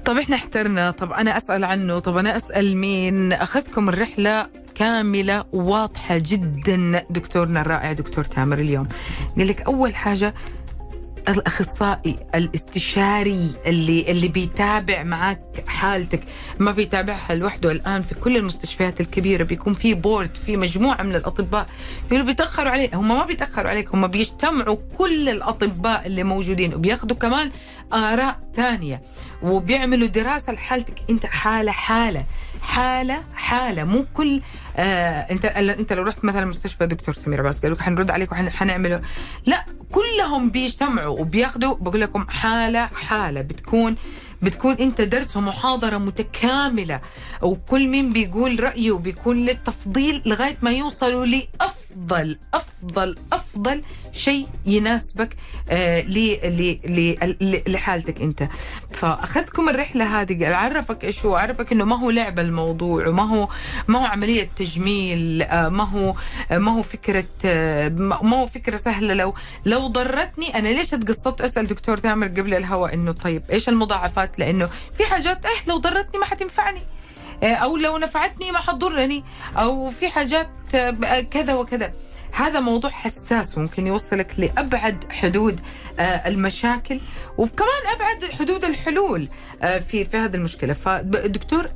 طب 0.04 0.16
إحنا 0.18 0.36
احترنا. 0.36 0.90
طب 0.90 1.12
أنا 1.12 1.36
أسأل 1.36 1.64
عنه. 1.64 1.98
طب 1.98 2.16
أنا 2.16 2.36
أسأل 2.36 2.76
مين؟ 2.76 3.32
أخذتكم 3.32 3.88
الرحلة 3.88 4.46
كاملة 4.74 5.44
واضحة 5.52 6.18
جدا. 6.18 7.04
دكتورنا 7.10 7.60
الرائع 7.60 7.92
دكتور 7.92 8.24
تامر 8.24 8.58
اليوم. 8.58 8.88
قال 9.38 9.48
لك 9.48 9.60
أول 9.60 9.94
حاجة 9.94 10.34
الأخصائي 11.28 12.16
الاستشاري 12.34 13.50
اللي 13.66 14.10
اللي 14.10 14.28
بيتابع 14.28 15.02
معك 15.02 15.64
حالتك. 15.66 16.20
ما 16.58 16.72
بيتابعها 16.72 17.34
لوحده 17.34 17.72
الآن 17.72 18.02
في 18.02 18.14
كل 18.14 18.36
المستشفيات 18.36 19.00
الكبيرة. 19.00 19.44
بيكون 19.44 19.74
في 19.74 19.94
بورد 19.94 20.34
في 20.36 20.56
مجموعة 20.56 21.02
من 21.02 21.14
الأطباء 21.14 21.66
يقولوا 22.06 22.26
بيتأخروا 22.26 22.70
عليك. 22.70 22.94
هم 22.94 23.08
ما 23.08 23.24
بيتأخروا 23.24 23.70
عليك 23.70 23.94
هم 23.94 24.06
بيجتمعوا 24.06 24.76
كل 24.98 25.28
الأطباء 25.28 26.06
اللي 26.06 26.24
موجودين 26.24 26.74
وبياخذوا 26.74 27.16
كمان 27.16 27.50
آراء 27.92 28.40
ثانية 28.56 29.02
وبيعملوا 29.42 30.06
دراسة 30.08 30.52
لحالتك. 30.52 30.94
أنت 31.10 31.26
حاله 31.26 31.72
حالة. 31.72 32.24
حالة 32.62 33.24
حالة. 33.34 33.84
مو 33.84 34.04
كل 34.14 34.40
آه 34.76 35.20
انت 35.30 35.44
انت 35.44 35.92
لو 35.92 36.02
رحت 36.02 36.24
مثلا 36.24 36.44
مستشفى 36.44 36.86
دكتور 36.86 37.14
سمير 37.14 37.40
عباس 37.40 37.60
قالوا 37.62 37.76
لك 37.76 37.82
حنرد 37.82 38.10
عليك 38.10 38.32
وحنعمله 38.32 39.02
لا 39.46 39.64
كلهم 39.92 40.50
بيجتمعوا 40.50 41.18
وبياخذوا 41.20 41.74
بقول 41.74 42.00
لكم 42.00 42.28
حالة 42.28 42.86
حالة. 42.86 43.40
بتكون 43.40 43.96
بتكون 44.42 44.74
انت 44.74 45.00
درس 45.00 45.36
ومحاضرة 45.36 45.98
متكاملة 45.98 47.00
وكل 47.42 47.88
مين 47.88 48.12
بيقول 48.12 48.62
رأيه 48.62 48.90
وبيكون 48.92 49.36
للتفضيل 49.44 50.22
لغاية 50.26 50.56
ما 50.62 50.70
يوصلوا 50.70 51.26
لأفضل 51.26 52.38
أفضل 52.54 53.16
أفضل 53.32 53.82
شيء 54.12 54.48
يناسبك 54.66 55.36
آه 55.70 56.04
لحالتك 57.68 58.20
أنت. 58.20 58.48
فأخذكم 58.92 59.68
الرحلة 59.68 60.20
هذه 60.20 60.54
أعرفك 60.54 61.04
إيش 61.04 61.26
هو؟ 61.26 61.36
أعرفك 61.36 61.72
إنه 61.72 61.84
ما 61.84 61.96
هو 61.96 62.10
لعبه 62.10 62.42
الموضوع 62.42 63.08
وما 63.08 63.22
هو 63.22 63.48
ما 63.88 63.98
هو 63.98 64.04
عملية 64.04 64.50
تجميل 64.56 65.42
آه 65.42 65.68
ما 65.68 65.84
هو 65.84 66.14
ما 66.50 66.72
هو 66.72 66.82
فكرة 66.82 67.24
آه 67.44 67.88
ما 67.88 68.36
هو 68.36 68.46
فكرة 68.46 68.76
سهلة. 68.76 69.14
لو 69.14 69.34
لو 69.66 69.86
ضرتني 69.86 70.58
أنا 70.58 70.68
ليش 70.68 70.94
اتقصدت 70.94 71.40
أسأل 71.40 71.66
دكتور 71.66 71.98
تامر 71.98 72.26
قبل 72.26 72.54
الهواء 72.54 72.94
إنه 72.94 73.12
طيب 73.12 73.42
إيش 73.52 73.68
المضاعفات؟ 73.68 74.38
لأنه 74.38 74.68
في 74.98 75.04
حاجات 75.04 75.44
آه 75.44 75.50
لو 75.66 75.76
ضرتني 75.76 76.20
ما 76.20 76.24
حتنفعني. 76.26 76.80
أو 77.42 77.76
لو 77.76 77.98
نفعتني 77.98 78.52
ما 78.52 78.58
حتضرني. 78.58 79.24
أو 79.56 79.90
في 79.90 80.08
حاجات 80.08 80.48
كذا 81.30 81.54
وكذا. 81.54 81.92
هذا 82.32 82.60
موضوع 82.60 82.90
حساس 82.90 83.58
ممكن 83.58 83.86
يوصلك 83.86 84.34
لأبعد 84.38 85.04
حدود 85.10 85.60
المشاكل 86.00 87.00
وكمان 87.38 87.68
أبعد 87.96 88.30
حدود 88.32 88.64
الحلول 88.64 89.28
في 89.60 90.04
في 90.04 90.16
هذه 90.16 90.34
المشكلة. 90.34 90.72
فالدكتور 90.72 91.66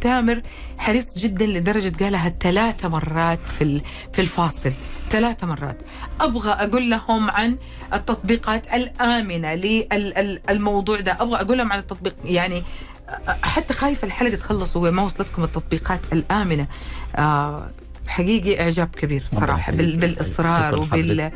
تامر 0.00 0.42
حريص 0.78 1.18
جدا 1.18 1.46
لدرجة 1.46 2.04
قالها 2.04 2.28
ثلاث 2.28 2.84
مرات 2.84 3.38
في 3.58 3.80
في 4.12 4.20
الفاصل. 4.20 4.72
ثلاث 5.10 5.44
مرات. 5.44 5.78
أبغى 6.20 6.50
أقول 6.50 6.90
لهم 6.90 7.30
عن 7.30 7.58
التطبيقات 7.92 8.74
الآمنة 8.74 9.54
للموضوع 9.54 11.00
ده. 11.00 11.16
أبغى 11.20 11.40
أقول 11.40 11.58
لهم 11.58 11.72
عن 11.72 11.78
التطبيق 11.78 12.16
يعني 12.24 12.64
حتى 13.42 13.74
خايفة 13.74 14.06
الحلقة 14.06 14.36
تخلص 14.36 14.76
وما 14.76 15.02
وصلتكم 15.02 15.44
التطبيقات 15.44 16.00
الآمنة. 16.12 16.66
آه 17.16 17.70
حقيقي 18.08 18.60
إعجاب 18.60 18.88
كبير 18.88 19.22
صراحة 19.28 19.72
بال 19.72 19.96
بالإصرار 19.96 20.78
وبال 20.78 21.30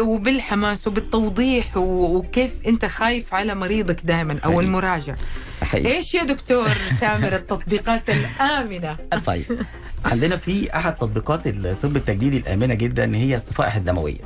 وبالحماس 0.00 0.86
وبالتوضيح 0.86 1.76
وكيف 1.76 2.50
أنت 2.66 2.84
خايف 2.84 3.34
على 3.34 3.54
مريضك 3.54 4.00
دائما 4.04 4.38
أو 4.44 4.60
المراجع. 4.60 5.14
حقيقي. 5.62 5.96
إيش 5.96 6.14
يا 6.14 6.24
دكتور 6.24 6.68
تامر 7.00 7.34
التطبيقات 7.36 8.02
الآمنة؟ 8.10 8.96
طيب 9.26 9.44
عندنا 10.04 10.36
في 10.36 10.76
أحد 10.76 10.94
تطبيقات 10.94 11.40
الطب 11.46 11.96
التجديدي 11.96 12.36
الآمنة 12.36 12.74
جدا 12.74 13.16
هي 13.16 13.36
الصفائح 13.36 13.76
الدموية. 13.76 14.20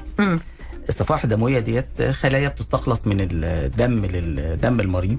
الصفائح 0.89 1.25
الدموية 1.25 1.59
ديت 1.59 2.03
خلايا 2.03 2.49
بتستخلص 2.49 3.07
من 3.07 3.17
الدم 3.21 4.05
للدم 4.05 4.81
المريض 4.81 5.19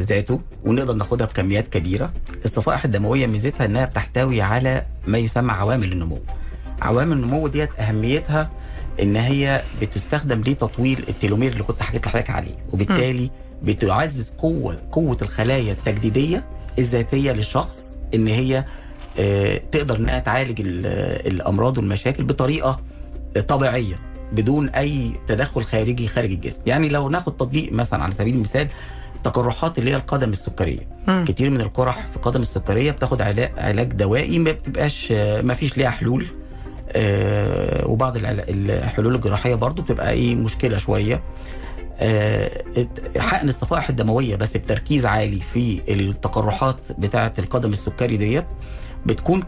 ذاته 0.00 0.40
ونقدر 0.64 0.94
ناخدها 0.94 1.26
بكميات 1.26 1.68
كبيرة. 1.68 2.12
الصفائح 2.44 2.84
الدموية 2.84 3.26
ميزتها 3.26 3.64
إنها 3.64 3.84
بتحتوي 3.84 4.42
على 4.42 4.82
ما 5.06 5.18
يسمى 5.18 5.52
عوامل 5.52 5.92
النمو. 5.92 6.18
عوامل 6.82 7.16
النمو 7.16 7.48
ديت 7.48 7.70
أهميتها 7.80 8.50
إن 9.02 9.16
هي 9.16 9.62
بتستخدم 9.82 10.40
لتطويل 10.40 10.98
التيلومير 11.08 11.52
اللي 11.52 11.62
كنت 11.62 11.82
حكيت 11.82 12.06
لحضرتك 12.06 12.30
عليه 12.30 12.54
وبالتالي 12.72 13.30
بتعزز 13.62 14.30
قوة 14.38 14.78
قوة 14.92 15.16
الخلايا 15.22 15.72
التجديدية 15.72 16.44
الذاتية 16.78 17.32
للشخص 17.32 17.98
إن 18.14 18.26
هي 18.26 18.64
آه 19.18 19.60
تقدر 19.72 19.96
إنها 19.96 20.18
تعالج 20.18 20.60
الأمراض 20.66 21.78
والمشاكل 21.78 22.24
بطريقة 22.24 22.80
طبيعية 23.48 23.98
بدون 24.32 24.68
أي 24.68 25.12
تدخل 25.28 25.64
خارجي 25.64 26.08
خارج 26.08 26.30
الجسم. 26.30 26.60
يعني 26.66 26.88
لو 26.88 27.08
ناخد 27.08 27.36
تطبيق 27.36 27.72
مثلا 27.72 28.02
على 28.02 28.12
سبيل 28.12 28.34
المثال 28.34 28.68
تقرحات 29.24 29.78
اللي 29.78 29.90
هي 29.90 29.96
القدم 29.96 30.32
السكرية. 30.32 30.88
م. 31.08 31.24
كتير 31.24 31.50
من 31.50 31.60
القرح 31.60 32.06
في 32.06 32.16
القدم 32.16 32.40
السكرية 32.40 32.90
بتاخد 32.90 33.22
علاج 33.58 33.92
دوائي 33.92 34.38
ما 34.38 34.52
بتبقاش 34.52 35.12
ما 35.42 35.54
فيش 35.54 35.76
ليها 35.78 35.90
حلول. 35.90 36.26
آه 36.92 37.86
وبعض 37.86 38.16
الحلول 38.16 39.14
الجراحية 39.14 39.54
برضو 39.54 39.82
بتبقى 39.82 40.10
إيه 40.12 40.34
مشكلة 40.34 40.78
شوية. 40.78 41.22
آه 41.98 42.64
حقن 43.18 43.48
الصفائح 43.48 43.88
الدموية 43.88 44.36
بس 44.36 44.56
بتركيز 44.56 45.06
عالي 45.06 45.40
في 45.40 45.80
التقرحات 45.88 46.76
بتاعة 46.98 47.32
القدم 47.38 47.72
السكري 47.72 48.16
ديت. 48.16 48.44
بتكون 49.06 49.42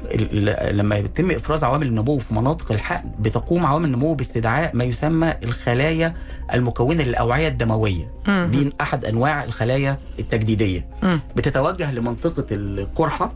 لما 0.71 0.97
يتم 0.97 1.31
إفراز 1.31 1.65
عوامل 1.65 1.87
النمو 1.87 2.19
في 2.19 2.35
مناطق 2.35 2.73
الحقن 2.73 3.11
بتقوم 3.19 3.67
عوامل 3.67 3.85
النمو 3.85 4.15
باستدعاء 4.15 4.71
ما 4.77 4.85
يسمى 4.85 5.35
الخلايا 5.45 6.15
المكونة 6.55 7.03
للأوعية 7.05 7.49
الدموية. 7.49 8.11
م- 8.29 8.45
دي 8.51 8.73
أحد 8.81 9.05
أنواع 9.05 9.45
الخلايا 9.45 9.99
التجديدية. 10.19 10.87
م- 11.03 11.19
بتتوجه 11.37 11.93
لمنطقة 11.93 12.47
القرحة 12.53 13.33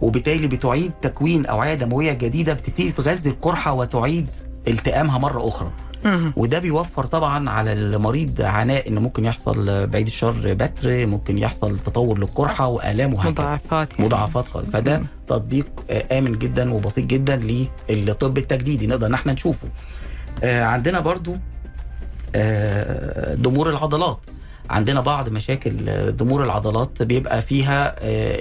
وبالتالي 0.00 0.46
بتعيد 0.46 0.92
تكوين 1.02 1.46
أوعية 1.46 1.74
دموية 1.74 2.12
جديدة 2.12 2.52
بتبتدي 2.52 2.92
تغذي 2.92 3.30
القرحة 3.30 3.72
وتعيد 3.72 4.26
التئامها 4.68 5.18
مرة 5.18 5.48
أخرى. 5.48 5.72
وده 6.36 6.58
بيوفر 6.58 7.06
طبعا 7.06 7.50
على 7.50 7.72
المريض 7.72 8.42
عناء 8.42 8.88
إن 8.88 8.98
ممكن 8.98 9.24
يحصل 9.24 9.86
بعيد 9.86 10.06
الشر 10.06 10.54
بتر 10.54 11.06
ممكن 11.06 11.38
يحصل 11.38 11.78
تطور 11.78 12.18
للقرحة 12.18 12.66
وآلام 12.66 13.14
وهكذا. 13.14 13.30
مضاعفات 13.32 13.92
يعني. 13.92 14.04
مضاعفات 14.06 14.48
خالص. 14.48 14.68
فده. 14.70 15.02
تطبيق 15.28 15.66
آمن 16.12 16.38
جدا 16.38 16.74
وبسيط 16.74 17.06
جدا 17.06 17.36
للطب 17.90 18.38
التجديدي 18.38 18.86
نقدر 18.86 19.06
إن 19.06 19.14
إحنا 19.14 19.32
نشوفه. 19.32 19.68
عندنا 20.42 21.00
برضو 21.00 21.36
ضمور 23.36 23.70
العضلات. 23.70 24.18
عندنا 24.70 25.00
بعض 25.00 25.28
مشاكل 25.28 25.72
ضمور 26.12 26.44
العضلات 26.44 27.02
بيبقى 27.02 27.42
فيها 27.42 27.94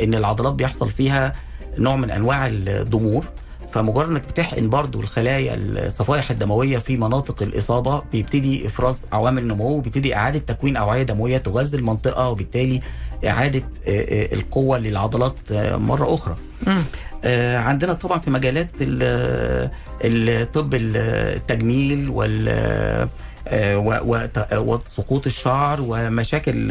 إن 0.03 0.13
العضلات 0.15 0.53
بيحصل 0.53 0.89
فيها 0.89 1.35
نوع 1.77 1.95
من 1.95 2.11
أنواع 2.11 2.47
الضمور 2.47 3.25
فمجرد 3.73 4.09
انك 4.09 4.23
بتحقن 4.29 4.69
برضو 4.69 5.01
الخلايا 5.01 5.55
الصفائح 5.55 6.31
الدموية 6.31 6.77
في 6.77 6.97
مناطق 6.97 7.43
الإصابة 7.43 8.01
بيبتدي 8.11 8.67
إفراز 8.67 9.05
عوامل 9.11 9.47
نمو 9.47 9.69
وبيبتدي 9.77 10.15
إعادة 10.15 10.39
تكوين 10.39 10.77
أوعية 10.77 11.03
دموية 11.03 11.37
تغذي 11.37 11.77
المنطقة 11.77 12.29
وبالتالي 12.29 12.81
إعادة 13.27 13.63
القوة 14.33 14.77
للعضلات 14.77 15.33
مرة 15.75 16.13
أخرى. 16.13 16.35
عندنا 17.57 17.93
طبعا 17.93 18.19
في 18.19 18.29
مجالات 18.31 18.69
الطب 20.01 20.73
التجميل 20.73 22.09
وال 22.09 23.07
وسقوط 24.53 25.25
الشعر 25.25 25.79
ومشاكل 25.81 26.67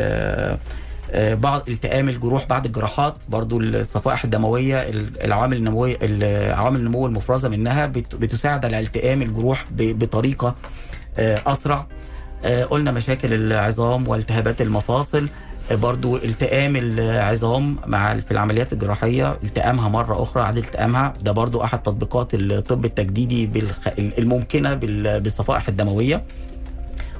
بعض 1.16 1.68
التئام 1.68 2.08
الجروح 2.08 2.46
بعد 2.46 2.64
الجراحات 2.64 3.14
برضو 3.28 3.60
الصفائح 3.60 4.24
الدموية 4.24 4.86
العوامل 5.24 5.56
النموية 5.56 5.98
العوامل 6.02 6.80
النمو 6.80 7.06
المفرزة 7.06 7.48
منها 7.48 7.86
بتساعد 7.86 8.64
على 8.64 8.80
التئام 8.80 9.22
الجروح 9.22 9.64
بطريقة 9.70 10.54
أسرع. 11.18 11.86
قلنا 12.70 12.90
مشاكل 12.90 13.32
العظام 13.32 14.08
والتهابات 14.08 14.60
المفاصل. 14.60 15.28
برضو 15.70 16.16
التئام 16.16 16.76
العظام 16.76 17.76
مع 17.86 18.20
في 18.20 18.30
العمليات 18.30 18.72
الجراحية 18.72 19.32
التئامها 19.32 19.88
مرة 19.88 20.22
أخرى 20.22 20.42
عدد 20.42 20.58
التئامها. 20.58 21.14
ده 21.22 21.32
برضو 21.32 21.64
أحد 21.64 21.82
تطبيقات 21.82 22.34
الطب 22.34 22.84
التجديدي 22.84 23.64
الممكنة 23.98 24.74
بالصفائح 25.18 25.68
الدموية. 25.68 26.24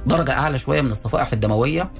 درجة 0.05 0.31
أعلى 0.31 0.57
شوية 0.57 0.81
من 0.81 0.91
الصفائح 0.91 1.33
الدموية. 1.33 1.91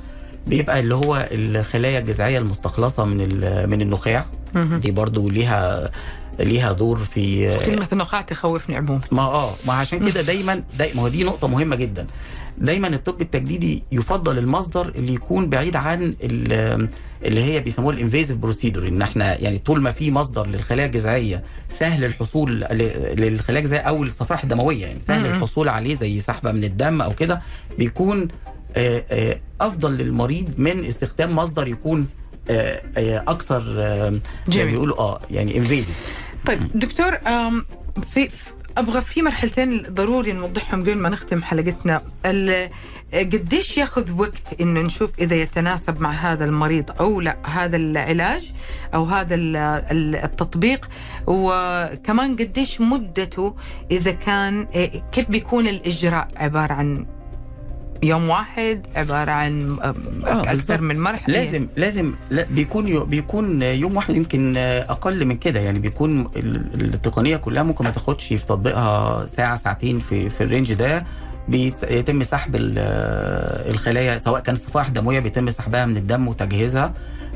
بيبقى 0.48 0.80
اللي 0.80 0.96
هو 0.96 1.28
الخلايا 1.32 2.00
الجذعية 2.00 2.38
المستخلصة 2.40 3.06
من 3.06 3.28
من 3.70 3.82
النخاع. 3.82 4.26
دي 4.56 4.92
برضو 4.92 5.30
ليها 5.30 5.92
ليها 6.40 6.72
دور 6.72 6.98
في 6.98 7.58
كلمة 7.58 7.88
النخاع 7.94 8.22
تخوفني 8.22 8.76
عموما. 8.76 9.02
ما 9.12 9.22
آه 9.22 9.52
ما 9.68 9.74
عشان 9.74 10.10
كده 10.10 10.22
دايما 10.22 10.64
دايما 10.80 11.10
دي 11.10 11.24
نقطة 11.24 11.48
مهمة 11.48 11.76
جدا. 11.76 12.08
دايما 12.58 12.88
الطب 12.88 13.22
التجديدي 13.22 13.84
يفضل 13.92 14.38
المصدر 14.38 14.90
اللي 14.90 15.14
يكون 15.14 15.50
بعيد 15.50 15.76
عن 15.76 16.16
اللي 16.24 17.44
هي 17.44 17.60
بيسموها 17.60 17.96
ال 17.96 18.01
invasive 18.01 18.38
procedure 18.38 18.88
إن 18.88 19.02
إحنا 19.02 19.38
يعني 19.42 19.58
طول 19.60 19.82
ما 19.82 19.92
في 19.92 20.12
مصدر 20.12 20.48
للخلايا 20.48 20.86
الجذعية 20.88 21.44
سهل 21.70 22.04
الحصول 22.06 22.52
للخلايا 23.18 23.60
الجذعية 23.60 23.82
أو 23.82 24.04
الصفائح 24.04 24.44
الدموية 24.44 24.86
يعني 24.86 25.00
سهل 25.00 25.26
الحصول 25.26 25.70
عليه 25.70 25.94
زي 25.94 26.20
سحبة 26.20 26.52
من 26.52 26.64
الدم 26.64 27.02
أو 27.02 27.12
كده 27.12 27.42
بيكون 27.78 28.28
أفضل 29.62 29.92
للمريض 29.98 30.54
من 30.58 30.86
استخدام 30.86 31.36
مصدر 31.36 31.68
يكون 31.68 32.08
أكثر 33.28 33.62
زي 34.50 34.66
بيقولوا 34.66 34.98
آه 35.00 35.20
يعني 35.32 35.58
انفيزيف 35.58 35.96
طيب 36.46 36.60
دكتور 36.76 37.12
في 38.12 38.30
أبغى 38.78 39.02
في 39.02 39.22
مرحلتين 39.22 39.82
ضروري 39.90 40.32
نوضحهم 40.32 40.82
قبل 40.82 40.96
ما 40.98 41.10
نختم 41.10 41.44
حلقتنا. 41.44 42.02
قديش 43.14 43.78
ياخذ 43.78 44.12
وقت 44.20 44.62
إنه 44.62 44.82
نشوف 44.82 45.12
إذا 45.20 45.36
يتناسب 45.36 46.02
مع 46.02 46.12
هذا 46.12 46.46
المريض 46.46 46.92
أو 47.00 47.22
لا 47.22 47.38
هذا 47.44 47.76
العلاج 47.78 48.52
أو 48.94 49.04
هذا 49.06 49.36
ال- 49.36 49.56
ال- 49.92 50.16
التطبيق؟ 50.16 50.90
وكمان 51.28 52.36
قديش 52.36 52.82
مدته 52.82 53.56
إذا 53.92 54.12
كان 54.12 54.64
كيف 55.12 55.30
بيكون 55.32 55.68
الإجراء 55.68 56.28
عبارة 56.36 56.74
عن 56.74 57.06
يوم 58.04 58.30
واحد 58.30 58.82
عبارة 58.96 59.32
عن 59.32 59.78
آه، 59.84 59.96
أكثر. 60.42 60.82
من 60.82 61.00
مرحلة. 61.00 61.34
لازم 61.36 61.68
لازم 61.78 62.14
لا 62.30 62.46
بيكون 62.52 63.04
بيكون 63.04 63.62
يوم 63.62 63.96
واحد 63.96 64.16
يمكن 64.16 64.54
أقل 64.58 65.26
من 65.26 65.38
كده. 65.38 65.60
يعني 65.60 65.80
بيكون 65.80 66.30
ال- 66.36 66.94
التقنية 66.94 67.38
كلها 67.38 67.64
ممكن 67.64 67.86
ما 67.86 67.92
تاخدش 67.92 68.28
في 68.28 68.38
تطبيقها 68.38 69.26
ساعة 69.26 69.56
ساعتين 69.56 70.00
في 70.00 70.30
في 70.30 70.42
الرينج 70.44 70.74
ده. 70.74 71.04
بيتم 71.48 72.24
سحب 72.24 72.56
ال- 72.56 72.78
الخلايا 73.74 74.18
سواء 74.18 74.42
كان 74.42 74.56
صفائح 74.56 74.88
دموية 74.90 75.20
بيتم 75.20 75.50
سحبها 75.50 75.86
من 75.86 75.98
الدم 75.98 76.28
وتجهيزها 76.28 76.94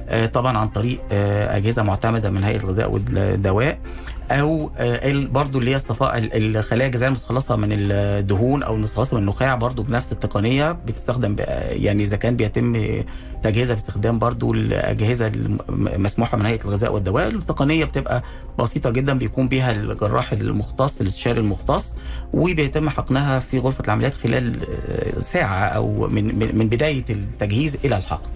آه، 0.10 0.26
طبعا 0.26 0.58
عن 0.58 0.68
طريق 0.68 1.00
آه، 1.12 1.58
أجهزة 1.58 1.84
معتمدة 1.84 2.30
من 2.30 2.44
هيئة 2.44 2.58
الغذاء 2.60 2.92
والدواء. 2.92 3.78
أو 4.32 4.72
آه، 4.78 5.26
برضو 5.32 5.60
اللي 5.60 5.72
هي 5.72 5.76
الصفائح 5.76 6.16
ال- 6.16 6.58
الخلايا 6.58 6.88
الجذعيه 6.88 7.08
المتخلصه 7.10 7.56
من 7.56 7.68
الدهون 7.72 8.64
أو 8.64 8.76
المتخلصه 8.76 9.16
من 9.16 9.22
النخاع 9.22 9.56
برضو 9.56 9.84
بنفس 9.84 10.12
التقنية 10.12 10.72
بتستخدم 10.72 11.36
يعني 11.70 12.04
إذا 12.04 12.18
كان 12.18 12.36
بيتم 12.36 12.74
تجهيزها 13.44 13.74
باستخدام 13.76 14.20
برضو 14.20 14.54
الأجهزة 14.54 15.28
المسموحه 15.70 16.38
من 16.38 16.46
هيئة 16.46 16.62
الغذاء 16.66 16.94
والدواء 16.94 17.28
التقنية 17.28 17.86
بتبقى 17.86 18.24
بسيطة 18.60 18.90
جدا 18.90 19.14
بيكون 19.18 19.48
بيها 19.48 19.72
الجراح 19.72 20.32
المختص 20.32 21.02
الاستشاري 21.02 21.40
المختص 21.40 21.94
وبيتم 22.34 22.90
حقنها 22.90 23.40
في 23.40 23.60
غرفة 23.60 23.84
العمليات 23.86 24.14
خلال 24.14 24.56
آه، 24.90 25.20
ساعة 25.20 25.66
أو 25.66 26.08
من 26.08 26.56
من 26.58 26.68
بداية 26.70 27.04
التجهيز 27.10 27.78
إلى 27.86 27.98
الحقن. 27.98 28.30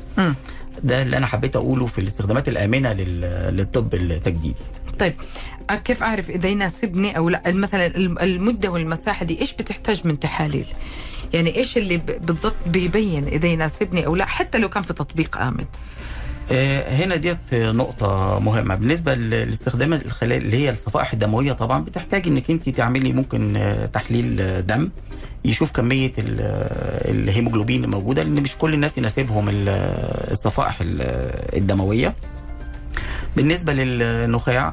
ده 0.83 1.01
اللي 1.01 1.17
أنا 1.17 1.25
حبيت 1.25 1.55
أقوله 1.55 1.85
في 1.85 2.01
الاستخدامات 2.01 2.47
الآمنة 2.47 2.93
لل- 2.93 3.55
للطب 3.57 3.93
التجديدي 3.93 4.55
طيب 4.99 5.13
كيف 5.75 6.03
أعرف 6.03 6.29
إذا 6.29 6.49
يناسبني 6.49 7.17
أو 7.17 7.29
لا 7.29 7.41
مثلا 7.47 7.85
الم- 7.87 8.19
المدة 8.19 8.69
والمساحة 8.71 9.25
دي 9.25 9.41
إيش 9.41 9.53
بتحتاج 9.53 10.01
من 10.07 10.19
تحاليل؟ 10.19 10.65
يعني 11.33 11.55
إيش 11.55 11.77
اللي 11.77 11.97
بالضبط 11.97 12.55
بيبين 12.67 13.27
إذا 13.27 13.47
يناسبني 13.47 14.05
أو 14.05 14.15
لا 14.15 14.25
حتى 14.25 14.57
لو 14.57 14.69
كان 14.69 14.83
في 14.83 14.93
تطبيق 14.93 15.37
آمن. 15.37 15.65
آه، 16.51 16.95
هنا 16.95 17.15
ديت 17.15 17.37
نقطة 17.53 18.39
مهمة 18.39 18.75
بالنسبة 18.75 19.13
لاستخدام 19.15 19.93
الخلايا 19.93 20.39
اللي 20.39 20.57
هي 20.57 20.69
الصفائح 20.69 21.13
الدموية 21.13 21.53
طبعا 21.53 21.83
بتحتاج 21.83 22.27
إنك 22.27 22.51
أنت 22.51 22.69
تعملي 22.69 23.13
ممكن 23.13 23.55
آه، 23.57 23.85
تحليل 23.85 24.41
آه، 24.41 24.59
دم 24.59 24.89
يشوف 25.45 25.71
كمية 25.71 26.11
ال- 26.17 26.39
الهيموجلوبين 27.15 27.83
الموجودة 27.83 28.23
لأن 28.23 28.41
مش 28.43 28.57
كل 28.57 28.73
الناس 28.73 28.97
يناسبهم 28.97 29.49
ال- 29.49 29.69
الصفائح 30.31 30.77
ال- 30.81 31.01
الدموية 31.57 32.15
بالنسبة 33.35 33.73
للنخاع 33.73 34.71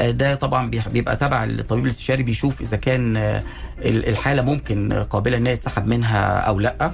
ده 0.00 0.34
طبعا 0.34 0.70
بيبقى 0.70 1.16
تبع 1.16 1.44
الطبيب 1.44 1.84
الاستشاري 1.84 2.22
بيشوف 2.22 2.60
إذا 2.60 2.76
كان 2.76 3.16
آه، 3.16 3.42
ال- 3.78 4.08
الحالة 4.08 4.42
ممكن 4.42 4.92
قابلة 4.92 5.36
إن 5.36 5.46
هي 5.46 5.58
منها 5.86 6.38
أو 6.38 6.60
لأ. 6.60 6.92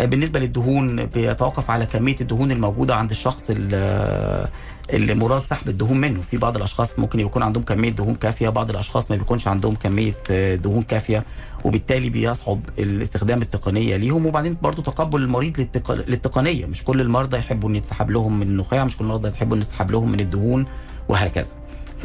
آه، 0.00 0.04
بالنسبة 0.04 0.40
للدهون 0.40 1.06
بيتوقف 1.06 1.70
على 1.70 1.86
كمية 1.86 2.16
الدهون 2.20 2.50
الموجودة 2.52 2.94
عند 2.96 3.10
الشخص 3.10 3.46
ال- 3.50 4.48
اللي 4.92 5.14
مراد 5.14 5.42
سحب 5.42 5.68
الدهون 5.68 6.00
منه. 6.00 6.20
في 6.30 6.36
بعض 6.36 6.56
الأشخاص 6.56 6.98
ممكن 6.98 7.20
يكون 7.20 7.42
عندهم 7.42 7.62
كمية 7.62 7.90
دهون 7.90 8.14
كافية 8.14 8.48
بعض 8.48 8.70
الأشخاص 8.70 9.10
ما 9.10 9.16
بيكونش 9.16 9.48
عندهم 9.48 9.74
كمية 9.74 10.14
آه، 10.30 10.54
دهون 10.54 10.82
كافية 10.82 11.24
وبالتالي 11.64 12.10
بيصعب 12.10 12.60
الاستخدام 12.78 13.42
التقنية 13.42 13.96
ليهم. 13.96 14.26
وبعدين 14.26 14.56
برضو 14.62 14.82
تقبل 14.82 15.22
المريض 15.22 15.60
للتق... 15.60 15.92
للتقنية. 15.92 16.66
مش 16.66 16.84
كل 16.84 17.00
المرضى 17.00 17.36
يحبوا 17.38 17.68
إن 17.70 17.76
يتسحب 17.76 18.10
لهم 18.10 18.36
من 18.40 18.46
النخاع 18.46 18.84
مش 18.84 18.96
كل 18.96 19.04
المرضى 19.04 19.28
يحبوا 19.28 19.56
إن 19.56 19.62
يتسحب 19.62 19.90
لهم 19.90 20.12
من 20.12 20.20
الدهون 20.20 20.66
وهكذا. 21.08 21.50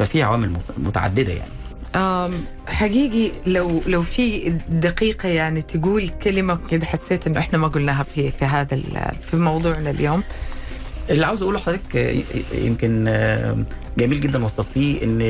ففي 0.00 0.22
عوامل 0.22 0.50
مت- 0.50 0.78
متعددة 0.78 1.32
يعني 1.32 1.50
أم، 1.96 2.32
حقيقي 2.66 3.32
لو 3.46 3.80
لو 3.86 4.02
في 4.02 4.48
دقيقة 4.68 5.28
يعني 5.28 5.62
تقول 5.62 6.08
كلمة 6.08 6.58
كده 6.70 6.86
حسيت 6.86 7.26
إنه 7.26 7.38
إحنا 7.38 7.58
ما 7.58 7.68
قلناها 7.68 8.02
في 8.02 8.30
في 8.30 8.44
هذا 8.44 8.80
في 9.20 9.36
موضوعنا 9.36 9.90
اليوم. 9.90 10.22
اللي 11.10 11.26
عاوز 11.26 11.42
أقوله 11.42 11.58
لحضرتك 11.58 11.96
آه، 11.96 12.22
يمكن 12.54 13.04
آه، 13.08 13.56
جميل 13.98 14.20
جدا 14.20 14.44
وصفتيه 14.44 15.02
إن 15.04 15.20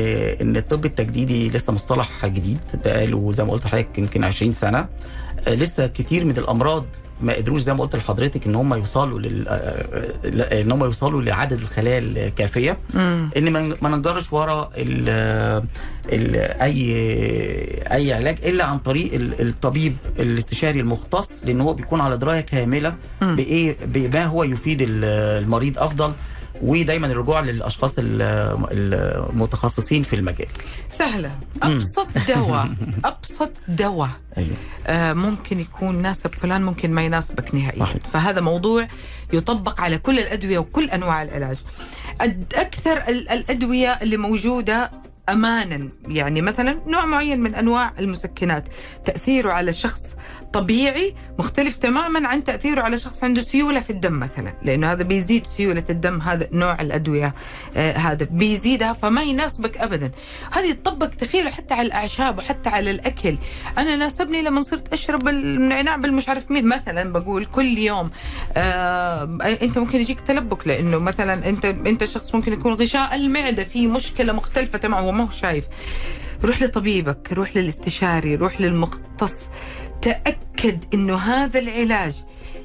إن 0.41 0.57
الطب 0.57 0.85
التجديدي 0.85 1.49
لسه 1.49 1.73
مصطلح 1.73 2.25
جديد 2.25 2.59
بقاله 2.85 3.31
زي 3.31 3.43
ما 3.43 3.51
قلت 3.51 3.65
لحضرتك 3.65 3.97
يمكن 3.97 4.23
20 4.23 4.53
سنة 4.53 4.85
آه، 5.47 5.53
لسه 5.53 5.87
كتير 5.87 6.25
من 6.25 6.37
الأمراض 6.37 6.85
ما 7.21 7.33
قدروش 7.33 7.61
زي 7.61 7.73
ما 7.73 7.83
قلت 7.83 7.95
لحضرتك 7.95 8.47
إن 8.47 8.55
هم 8.55 8.73
يوصلوا 8.73 9.19
لل 9.19 9.47
آه، 9.47 9.51
آه، 9.51 10.61
إن 10.61 10.71
هم 10.71 10.83
يوصلوا 10.83 11.21
لعدد 11.21 11.61
الخلايا 11.61 11.99
الكافية 11.99 12.77
مم. 12.93 13.29
إن 13.37 13.49
ما 13.81 13.89
ننجرش 13.89 14.33
ورا 14.33 14.69
ال 14.77 15.09
ال 16.13 16.35
أي 16.61 16.93
أي 17.91 18.13
علاج 18.13 18.37
إلا 18.45 18.63
عن 18.65 18.77
طريق 18.79 19.13
ال- 19.13 19.47
الطبيب 19.49 19.95
الاستشاري 20.19 20.79
المختص 20.79 21.43
لأن 21.45 21.61
هو 21.61 21.73
بيكون 21.73 22.01
على 22.01 22.17
دراية 22.17 22.41
كاملة. 22.41 22.93
بإيه 23.21 23.75
بما 23.85 24.25
هو 24.25 24.43
يفيد 24.43 24.81
ال- 24.81 25.05
المريض 25.43 25.77
أفضل 25.79 26.13
ودايما 26.61 27.07
الرجوع 27.07 27.39
للأشخاص 27.39 27.93
ال- 27.97 28.21
المتخصصين 29.31 30.03
في 30.03 30.15
المجال. 30.15 30.47
سهلة. 30.89 31.31
أبسط 31.63 32.07
دواء. 32.35 32.69
أبسط 33.05 33.51
دواء. 33.67 34.09
أيوه. 34.37 34.55
آه، 34.87 35.13
ممكن 35.13 35.59
يكون 35.59 36.01
ناسب 36.01 36.33
فلان 36.35 36.61
ممكن 36.63 36.91
ما 36.91 37.01
يناسبك 37.05 37.55
نهائيا. 37.55 37.79
صحيح. 37.79 37.97
فهذا 38.13 38.41
موضوع 38.41 38.87
يطبق 39.33 39.81
على 39.81 39.97
كل 39.97 40.19
الأدوية 40.19 40.59
وكل 40.59 40.89
أنواع 40.89 41.23
العلاج. 41.23 41.57
أد- 42.21 42.59
أكثر 42.59 42.97
ال- 43.07 43.29
الأدوية 43.29 43.89
اللي 43.89 44.17
موجودة 44.17 44.91
أمانا. 45.29 45.89
يعني 46.07 46.41
مثلا 46.41 46.79
نوع 46.87 47.05
معين 47.05 47.39
من 47.39 47.55
أنواع 47.55 47.93
المسكنات. 47.99 48.67
تأثيره 49.05 49.51
على 49.51 49.73
شخص 49.73 50.15
طبيعي 50.53 51.15
مختلف 51.39 51.75
تماما 51.75 52.27
عن 52.27 52.43
تأثيره 52.43 52.81
على 52.81 52.97
شخص 52.97 53.23
عنده 53.23 53.41
سيولة 53.41 53.79
في 53.79 53.89
الدم 53.89 54.19
مثلا. 54.19 54.53
لأنه 54.63 54.91
هذا 54.91 55.03
بيزيد 55.03 55.47
سيولة 55.47 55.83
الدم 55.89 56.21
هذا 56.21 56.47
نوع 56.51 56.81
الأدوية 56.81 57.33
آه 57.77 57.97
هذا 57.97 58.27
بيزيدها 58.31 58.93
فما 58.93 59.21
يناسبك 59.21 59.77
أبدا. 59.77 60.11
هذه 60.51 60.71
تطبق 60.71 61.07
تخيلوا 61.07 61.49
حتى 61.51 61.73
على 61.73 61.87
الأعشاب 61.87 62.37
وحتى 62.37 62.69
على 62.69 62.91
الأكل. 62.91 63.37
أنا 63.77 63.95
ناسبني 63.95 64.41
لما 64.41 64.61
صرت 64.61 64.93
أشرب 64.93 65.27
النعناع 65.27 65.95
بالمش 65.95 66.29
عارف 66.29 66.51
مين. 66.51 66.67
مثلا 66.67 67.13
بقول 67.13 67.45
كل 67.45 67.77
يوم 67.77 68.11
آه 68.57 69.37
أنت 69.61 69.77
ممكن 69.77 69.99
يجيك 69.99 70.21
تلبك 70.21 70.67
لأنه 70.67 70.99
مثلا 70.99 71.49
أنت 71.49 71.65
أنت 71.65 72.03
شخص 72.03 72.35
ممكن 72.35 72.53
يكون 72.53 72.73
غشاء 72.73 73.15
المعدة 73.15 73.63
في 73.63 73.87
مشكلة 73.87 74.33
مختلفة 74.33 74.77
تماما 74.77 75.01
ما 75.21 75.27
هو 75.27 75.31
شايف. 75.31 75.65
روح 76.43 76.61
لطبيبك 76.61 77.33
روح 77.33 77.57
للاستشاري 77.57 78.35
روح 78.35 78.61
للمختص. 78.61 79.49
تأكد 80.01 80.83
أنه 80.93 81.15
هذا 81.15 81.59
العلاج 81.59 82.15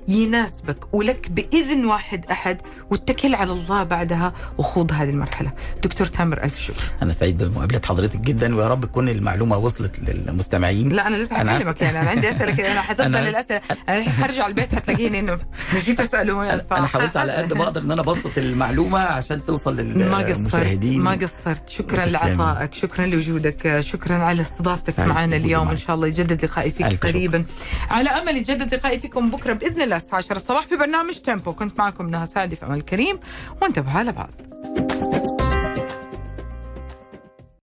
يناسبك 0.08 0.94
ولك 0.94 1.30
بإذن 1.30 1.84
واحد 1.84 2.26
أحد 2.30 2.60
واتكل 2.90 3.34
على 3.34 3.52
الله 3.52 3.82
بعدها 3.82 4.32
وخوض 4.58 4.92
هذه 4.92 5.10
المرحلة. 5.10 5.52
دكتور 5.82 6.06
تامر 6.06 6.42
ألف 6.44 6.60
شكر. 6.60 6.82
أنا 7.02 7.12
سعيد 7.12 7.42
بمقابلة 7.42 7.80
حضرتك 7.84 8.16
جدا 8.20 8.56
ويا 8.56 8.68
رب 8.68 8.84
تكون 8.84 9.08
المعلومة 9.08 9.56
وصلت 9.56 9.92
للمستمعين. 10.08 10.88
لا 10.88 11.06
أنا 11.06 11.16
لسه. 11.16 11.36
هكلمك 11.36 11.80
يعني 11.82 12.00
أنا 12.00 12.10
عندي 12.10 12.30
أسئلة 12.30 12.52
كده 12.52 12.82
أنا- 12.82 13.00
الأسئلة 13.00 13.60
أنا 13.88 13.98
الحين 13.98 14.12
حرجع 14.12 14.46
البيت 14.46 14.74
هتلاقيني 14.74 15.18
إنه 15.18 15.38
نسيت 15.76 16.00
أسأله. 16.00 16.54
أنا 16.54 16.86
حاولت 16.86 17.16
على 17.16 17.32
قد 17.32 17.52
ما 17.52 17.64
أقدر 17.64 17.80
إن 17.80 17.90
أنا 17.90 18.00
أبسط 18.00 18.38
المعلومة 18.38 18.98
عشان 19.00 19.44
توصل 19.46 19.74
ما 19.84 20.16
قصرت 20.16 20.38
للمشاهدين. 20.38 21.00
ما 21.00 21.10
قصرت. 21.10 21.68
شكرا. 21.68 22.06
لعطائك 22.06 22.74
شكرا 22.74 23.06
لوجودك 23.06 23.80
شكرا 23.80 24.14
على 24.16 24.42
استضافتك 24.42 25.00
معنا 25.00 25.36
اليوم. 25.36 25.68
إن 25.68 25.76
شاء 25.76 25.96
الله 25.96 26.06
يجدد 26.06 26.44
لقائي 26.44 26.70
فيك. 26.70 27.06
قريبا. 27.06 27.44
على 27.90 28.10
أمل 28.10 28.36
يجدد 28.36 28.74
لقائي 28.74 28.98
فيكم 28.98 29.30
بكرة 29.30 29.52
بإذن 29.52 29.80
الله. 29.82 29.95
الساعة 29.96 30.18
10 30.18 30.36
الصباح 30.36 30.66
في 30.66 30.76
برنامج 30.76 31.14
تيمبو 31.14 31.52
كنت 31.52 31.78
معكم 31.78 32.10
نهى 32.10 32.26
سعدي 32.26 32.56
في 32.56 32.64
عمل 32.64 32.80
كريم 32.80 33.18
وانتبهوا 33.62 33.98
بعض. 34.12 34.30